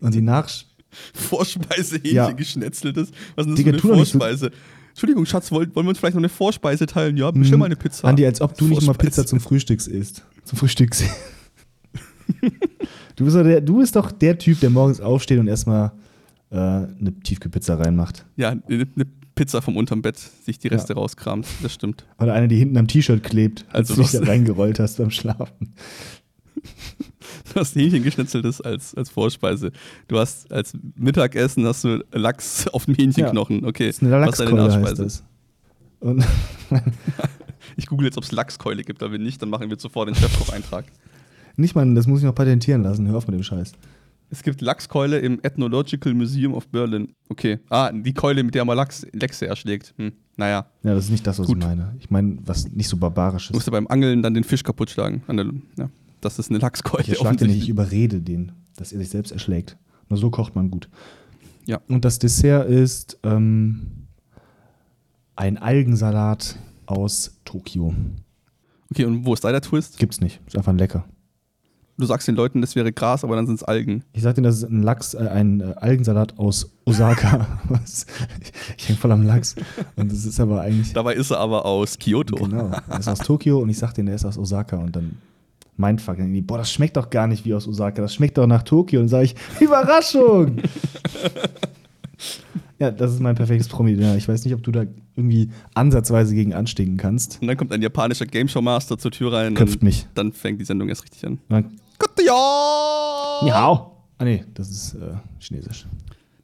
[0.00, 0.66] Und die Nachspeise.
[1.14, 2.30] Vorspeise, Hähnchen Ja.
[2.32, 3.12] geschnetzeltes.
[3.36, 4.50] Was ist denn Digga, das tu für eine nicht so- Vorspeise?
[5.00, 7.16] Entschuldigung, Schatz, wollen, wollen wir uns vielleicht noch eine Vorspeise teilen?
[7.16, 8.06] Ja, bestell mal eine Pizza.
[8.06, 9.10] Andi, als ob du nicht mal Vorspeise.
[9.10, 10.26] Pizza zum Frühstück isst.
[10.44, 10.94] Zum Frühstück.
[13.16, 15.92] du, bist doch der, du bist doch der Typ, der morgens aufsteht und erstmal
[16.50, 18.26] äh, eine Tiefkühlpizza reinmacht.
[18.36, 21.46] Ja, eine, eine Pizza vom unterm Bett, sich die Reste rauskramt.
[21.62, 22.04] Das stimmt.
[22.18, 25.10] Oder eine, die hinten am T-Shirt klebt, als Also du dich da reingerollt hast beim
[25.10, 25.72] Schlafen.
[27.54, 29.72] Du hast Hähnchen geschnetzeltes als, als Vorspeise.
[30.08, 33.64] Du hast als Mittagessen hast du Lachs auf dem Hähnchenknochen.
[33.64, 35.22] Okay, Das ist eine was ist deine Nachspeise?
[37.76, 40.14] Ich google jetzt, ob es Lachskeule gibt, aber wenn nicht, dann machen wir sofort den
[40.14, 40.84] Chefkoch-Eintrag.
[41.56, 43.06] nicht mal, das muss ich noch patentieren lassen.
[43.06, 43.72] Hör auf mit dem Scheiß.
[44.30, 47.12] Es gibt Lachskeule im Ethnological Museum of Berlin.
[47.28, 47.58] Okay.
[47.68, 49.92] Ah, die Keule, mit der man Lachs, Lechse erschlägt.
[49.98, 50.12] Hm.
[50.36, 50.66] Naja.
[50.82, 51.58] Ja, das ist nicht das, was Gut.
[51.58, 51.94] ich meine.
[51.98, 53.48] Ich meine, was nicht so barbarisches.
[53.48, 55.22] Du musst ja beim Angeln dann den Fisch kaputt schlagen.
[55.76, 55.90] Ja.
[56.20, 57.02] Das ist eine Lachskeule.
[57.02, 59.76] Ich erschlag den nicht, ich überrede den, dass er sich selbst erschlägt.
[60.08, 60.88] Nur so kocht man gut.
[61.66, 61.80] Ja.
[61.88, 64.08] Und das Dessert ist ähm,
[65.36, 66.56] ein Algensalat
[66.86, 67.94] aus Tokio.
[68.90, 69.98] Okay, und wo ist da der Twist?
[69.98, 70.40] Gibt's nicht.
[70.46, 71.04] Ist einfach lecker.
[71.96, 74.04] Du sagst den Leuten, das wäre Gras, aber dann sind es Algen.
[74.14, 77.60] Ich sag dir, das ist ein Lachs, äh, ein äh, Algensalat aus Osaka.
[77.68, 78.06] Was?
[78.78, 79.54] ich häng voll am Lachs.
[79.96, 80.94] Und das ist aber eigentlich.
[80.94, 82.36] Dabei ist er aber aus Kyoto.
[82.36, 82.70] Genau.
[82.88, 85.18] Er ist aus Tokio und ich sag denen, der ist aus Osaka und dann
[85.80, 86.18] Mindfuck.
[86.18, 88.62] Dann die, boah, das schmeckt doch gar nicht wie aus Osaka, das schmeckt doch nach
[88.62, 89.00] Tokio.
[89.00, 90.58] Und sage ich, Überraschung!
[92.78, 94.16] ja, das ist mein perfektes promi -Dinner.
[94.16, 94.84] Ich weiß nicht, ob du da
[95.16, 97.38] irgendwie ansatzweise gegen anstinken kannst.
[97.40, 99.54] Und dann kommt ein japanischer Game Show Master zur Tür rein.
[99.54, 100.06] Köpft und mich.
[100.14, 101.38] Dann fängt die Sendung erst richtig an.
[101.48, 103.40] Gute ja!
[103.46, 103.90] ja.
[104.18, 105.86] Ah nee, das ist äh, chinesisch.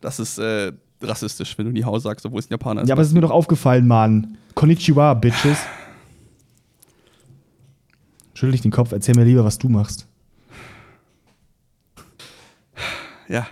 [0.00, 0.72] Das ist äh,
[1.02, 2.88] rassistisch, wenn du Nihao sagst, obwohl es ein Japaner ist.
[2.88, 4.36] Ja, aber es ist mir doch aufgefallen, Mann.
[4.54, 5.58] Konnichiwa, Bitches.
[8.36, 10.06] Schüttel dich den Kopf, erzähl mir lieber, was du machst.
[13.28, 13.46] ja.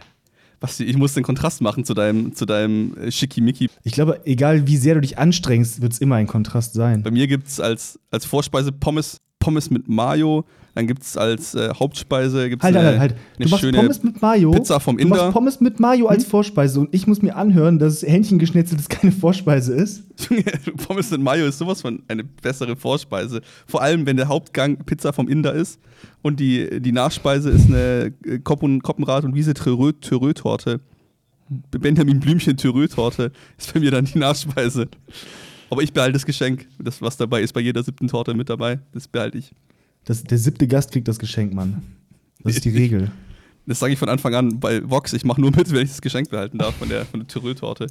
[0.61, 3.70] Basti, ich muss den Kontrast machen zu deinem, zu deinem äh, Schickimicki.
[3.82, 7.03] Ich glaube, egal wie sehr du dich anstrengst, wird es immer ein Kontrast sein.
[7.03, 10.45] Bei mir gibt es als, als Vorspeise Pommes, Pommes mit Mayo.
[10.75, 13.15] Dann gibt es als äh, Hauptspeise gibt's Halt, eine, halt, halt.
[13.39, 14.51] Du machst schöne Pommes mit Mayo.
[14.51, 15.17] Pizza vom Du Inder.
[15.17, 19.13] machst Pommes mit Mayo als Vorspeise und ich muss mir anhören, dass Hähnchen geschnetzeltes keine
[19.13, 20.03] Vorspeise ist.
[20.89, 23.41] Pommes mit Mayo ist sowas von eine bessere Vorspeise.
[23.69, 25.79] Vor allem, wenn der Hauptgang Pizza vom Inder ist
[26.23, 30.81] und die, die Nachspeise ist eine äh, Koppen, Koppenrad und Wiese Thürö-Torte.
[31.71, 34.89] Benjamin Blümchen Thürö-Torte ist bei mir dann die Nachspeise.
[35.71, 36.67] Aber ich behalte das Geschenk.
[36.79, 38.81] Das, was dabei ist, bei jeder siebten Torte mit dabei.
[38.93, 39.53] Das behalte ich.
[40.05, 41.83] Das, der siebte Gast kriegt das Geschenk, Mann.
[42.43, 43.11] Das ist die Regel.
[43.67, 45.12] Das sage ich von Anfang an bei Vox.
[45.15, 47.87] Ich mache nur mit, wenn ich das Geschenk behalten darf von der, von der Thürö-Torte.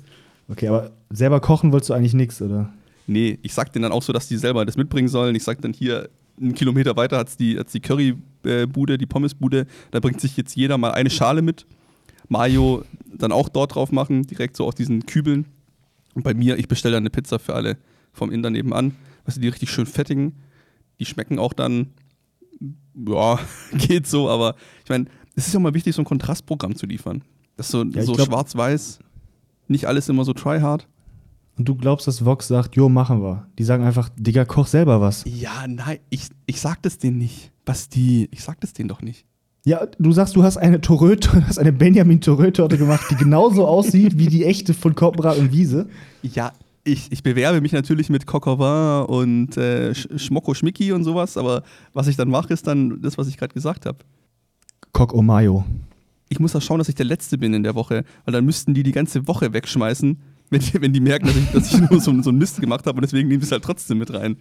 [0.47, 2.71] Okay, aber selber kochen wolltest du eigentlich nichts, oder?
[3.07, 5.36] Nee, ich sag denen dann auch so, dass die selber das mitbringen sollen.
[5.36, 6.09] Ich sag dann hier,
[6.39, 9.65] einen Kilometer weiter hat's die, hat's die Currybude, die Pommesbude.
[9.91, 11.65] Da bringt sich jetzt jeder mal eine Schale mit.
[12.30, 15.45] Mayo dann auch dort drauf machen, direkt so aus diesen Kübeln.
[16.14, 17.78] Und bei mir, ich bestelle dann eine Pizza für alle
[18.11, 18.95] vom Inder nebenan.
[19.26, 20.34] Was die richtig schön fettigen.
[20.99, 21.88] Die schmecken auch dann,
[22.95, 23.39] ja,
[23.74, 25.05] geht so, aber ich meine,
[25.36, 27.24] es ist ja mal wichtig, so ein Kontrastprogramm zu liefern.
[27.55, 28.99] Das ist so, ich so schwarz-weiß,
[29.68, 30.88] nicht alles immer so tryhard.
[31.55, 33.47] Und du glaubst, dass Vox sagt, jo, machen wir.
[33.59, 35.24] Die sagen einfach, Digga, koch selber was.
[35.28, 37.51] Ja, nein, ich, ich sag das denen nicht.
[37.64, 39.26] Basti, ich sag das denen doch nicht.
[39.66, 43.66] Ja, du sagst, du hast eine Torö, du hast eine Benjamin Torö-Torte gemacht, die genauso
[43.68, 45.88] aussieht wie die echte von Koppenrad und Wiese.
[46.22, 46.51] Ja,
[46.84, 51.05] ich, ich bewerbe mich natürlich mit Coq au vin und äh, Sch- Schmocko Schmicki und
[51.05, 53.99] sowas, aber was ich dann mache, ist dann das, was ich gerade gesagt habe.
[54.91, 55.64] Coq Mayo.
[56.28, 58.74] Ich muss auch schauen, dass ich der Letzte bin in der Woche, weil dann müssten
[58.74, 60.18] die die ganze Woche wegschmeißen,
[60.49, 62.86] wenn die, wenn die merken, dass ich, dass ich nur so, so einen Mist gemacht
[62.86, 64.36] habe und deswegen nehmen sie es halt trotzdem mit rein.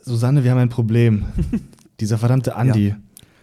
[0.00, 1.24] Susanne, wir haben ein Problem.
[1.98, 2.94] Dieser verdammte Andi,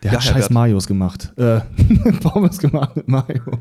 [0.03, 0.51] der Ja, hat scheiß Herbert.
[0.51, 1.33] Marios gemacht.
[1.37, 1.61] Äh,
[2.21, 3.59] Pommes gemacht mit Mayo.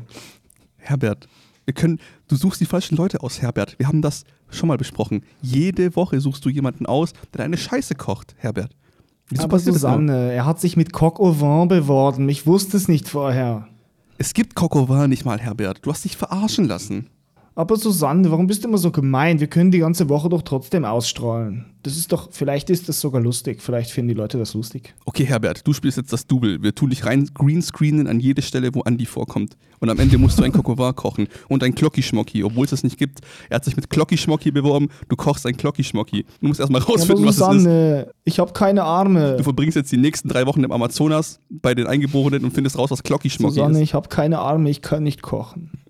[0.77, 1.27] Herbert,
[1.65, 3.75] Wir können, du suchst die falschen Leute aus, Herbert.
[3.79, 5.23] Wir haben das schon mal besprochen.
[5.41, 8.75] Jede Woche suchst du jemanden aus, der deine Scheiße kocht, Herbert.
[9.29, 9.93] Wieso Aber passiert das immer?
[9.93, 12.27] Susanne, er hat sich mit Coq au vin beworben.
[12.27, 13.67] Ich wusste es nicht vorher.
[14.17, 15.79] Es gibt Coq au vin nicht mal, Herbert.
[15.85, 17.07] Du hast dich verarschen lassen.
[17.55, 19.39] Aber Susanne, warum bist du immer so gemein?
[19.39, 21.65] Wir können die ganze Woche doch trotzdem ausstrahlen.
[21.83, 23.61] Das ist doch, vielleicht ist das sogar lustig.
[23.61, 24.95] Vielleicht finden die Leute das lustig.
[25.05, 26.63] Okay, Herbert, du spielst jetzt das Double.
[26.63, 29.55] Wir tun dich rein greenscreenen an jede Stelle, wo Andi vorkommt.
[29.79, 30.63] Und am Ende musst du ein vin
[30.95, 33.19] kochen und ein Glocki-Schmocki, obwohl es das nicht gibt.
[33.49, 34.89] Er hat sich mit Glocki-Schmocki beworben.
[35.09, 36.25] Du kochst ein Glocki-Schmocki.
[36.39, 37.47] Du musst erstmal rausfinden, was es ist.
[37.47, 39.35] Susanne, ich habe keine Arme.
[39.37, 42.89] Du verbringst jetzt die nächsten drei Wochen im Amazonas bei den Eingeborenen und findest raus,
[42.89, 43.83] was Glocki-Schmocki Susanne, ist.
[43.83, 45.82] ich habe keine Arme, ich kann nicht kochen.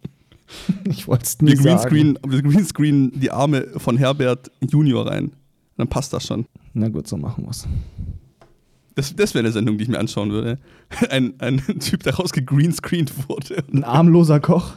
[0.86, 1.68] Ich wollte es nie Wir sagen.
[1.70, 5.32] greenscreen, wir greenscreen die Arme von Herbert Junior rein.
[5.78, 6.46] Dann passt das schon.
[6.74, 7.68] Na gut, so machen wir's.
[8.96, 10.60] Das, das wäre eine Sendung, die ich mir anschauen würde.
[11.10, 13.64] Ein, ein Typ, der rausgegreenscreent wurde.
[13.74, 14.74] Ein armloser Koch?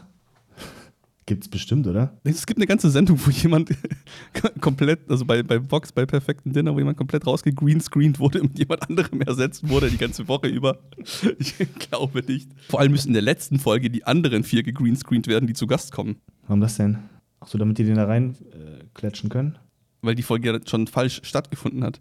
[1.27, 2.17] Gibt's bestimmt, oder?
[2.23, 3.71] Es gibt eine ganze Sendung, wo jemand
[4.61, 8.89] komplett, also bei, bei Vox, bei Perfekten Dinner, wo jemand komplett rausgegreenscreent wurde und jemand
[8.89, 10.79] anderem ersetzt wurde die ganze Woche über.
[11.39, 12.49] Ich glaube nicht.
[12.69, 15.91] Vor allem müssen in der letzten Folge die anderen vier gegreenscreent werden, die zu Gast
[15.93, 16.17] kommen.
[16.43, 16.99] Warum das denn?
[17.41, 19.59] Ach so, damit die den da rein äh, klatschen können?
[20.03, 22.01] Weil die Folge ja schon falsch stattgefunden hat.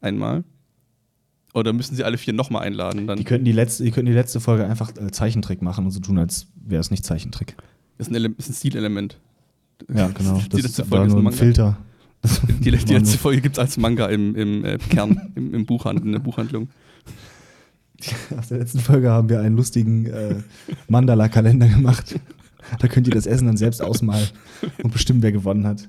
[0.00, 0.44] Einmal.
[1.54, 3.06] Oder müssen sie alle vier nochmal einladen?
[3.06, 5.90] Dann Die könnten die letzte, die könnten die letzte Folge einfach äh, Zeichentrick machen und
[5.90, 7.56] so tun, als wäre es nicht Zeichentrick.
[8.02, 9.18] Ist ein, Ele ist ein Stilelement.
[9.92, 10.38] Ja, genau.
[10.44, 11.36] Die Das letzte ist Folge ist ein Manga.
[11.36, 11.78] Filter.
[12.60, 15.66] Die, die war letzte Folge gibt es als Manga im, im äh, Kern, im, im
[15.66, 16.68] Buchhandel, in der Buchhandlung.
[18.38, 20.36] Aus der letzten Folge haben wir einen lustigen äh,
[20.88, 22.18] Mandala-Kalender gemacht.
[22.80, 24.26] Da könnt ihr das Essen dann selbst ausmalen
[24.82, 25.88] und bestimmen, wer gewonnen hat.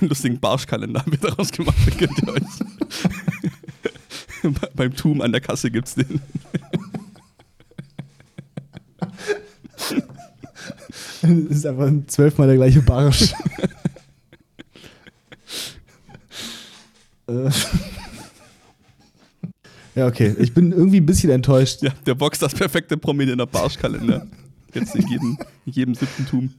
[0.00, 2.42] Einen lustigen Barschkalender haben wir daraus gemacht, den könnt ihr euch.
[4.42, 6.20] Be- Beim Tum an der Kasse gibt's den.
[11.22, 13.32] Das ist einfach zwölfmal der gleiche Barsch.
[17.28, 17.50] Äh.
[19.94, 20.34] ja, okay.
[20.38, 21.82] Ich bin irgendwie ein bisschen enttäuscht.
[21.82, 24.26] Ja, der Box das perfekte prominenter Barschkalender.
[24.72, 26.54] Jetzt in jedem, in jedem siebten Tum.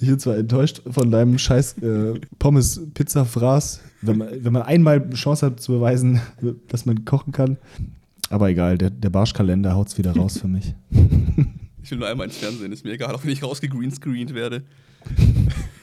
[0.00, 5.46] Ich bin zwar enttäuscht von deinem scheiß äh, Pommes-Pizza-Fraß, wenn man, wenn man einmal Chance
[5.46, 6.20] hat zu beweisen,
[6.68, 7.56] dass man kochen kann.
[8.28, 10.74] Aber egal, der, der Barschkalender haut's wieder raus für mich.
[11.84, 14.62] Ich will nur einmal ins Fernsehen, ist mir egal, auch wenn ich rausgegreenscreent werde.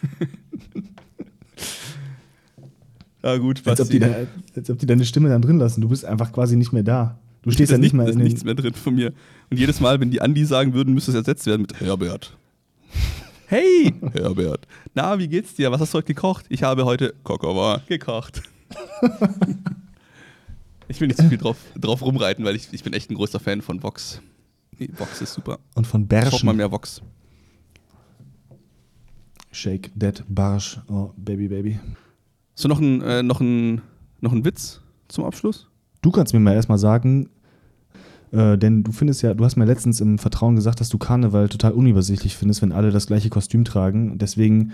[3.24, 4.26] ja, gut, Als ob, die da,
[4.56, 5.80] als ob die deine Stimme dann drin lassen.
[5.80, 7.20] Du bist einfach quasi nicht mehr da.
[7.44, 9.14] Du stehst Da ja nicht mehr da in ist nichts mehr drin von mir.
[9.52, 12.36] Und jedes Mal, wenn die Andi sagen würden, müsste es ersetzt werden mit Herbert.
[13.46, 14.66] Hey, Herbert.
[14.96, 15.72] Na, wie geht's dir?
[15.72, 16.48] Was hast du heute gekocht?
[16.50, 18.42] Ich habe heute Kokova gekocht.
[20.88, 23.40] ich will nicht zu viel drauf, drauf rumreiten, weil ich, ich bin echt ein großer
[23.40, 24.20] Fan von Vox.
[24.78, 25.60] Nee, Vox ist super.
[25.76, 27.02] Und von Ich brauch mal mehr Vox.
[29.52, 30.80] Shake that Barsch.
[30.88, 31.80] Oh, Baby, Baby.
[32.56, 33.82] Hast du noch einen äh, noch ein,
[34.22, 35.68] noch einen Witz zum Abschluss?
[36.02, 37.30] Du kannst mir mal erstmal sagen,
[38.32, 41.50] äh, denn du findest ja, du hast mir letztens im Vertrauen gesagt, dass du Karneval
[41.50, 44.18] total unübersichtlich findest, wenn alle das gleiche Kostüm tragen.
[44.18, 44.72] Deswegen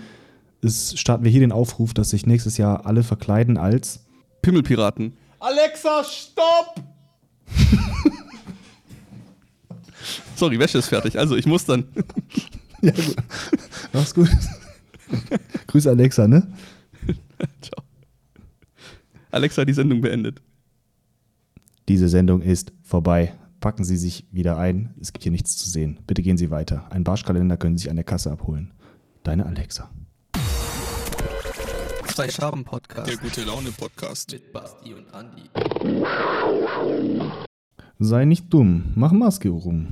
[0.60, 4.06] ist, starten wir hier den Aufruf, dass sich nächstes Jahr alle verkleiden als.
[4.42, 5.12] Pimmelpiraten.
[5.40, 6.74] Alexa, stopp!
[10.36, 11.18] Sorry, Wäsche ist fertig.
[11.18, 11.84] Also, ich muss dann.
[12.80, 13.16] Ja, gut.
[13.92, 14.28] Mach's gut.
[15.66, 16.46] Grüße Alexa, ne?
[17.60, 17.82] Ciao.
[19.32, 20.40] Alexa, die Sendung beendet.
[21.88, 23.34] Diese Sendung ist vorbei.
[23.58, 24.94] Packen Sie sich wieder ein.
[25.00, 25.98] Es gibt hier nichts zu sehen.
[26.06, 26.86] Bitte gehen Sie weiter.
[26.92, 28.72] Einen Barschkalender können Sie sich an der Kasse abholen.
[29.24, 29.90] Deine Alexa.
[32.06, 34.30] Zwei Schaben Podcast Der gute Laune Podcast.
[34.30, 35.50] mit Basti und Andi.
[38.00, 38.92] Sei nicht dumm.
[38.94, 39.88] Mach Maske rum.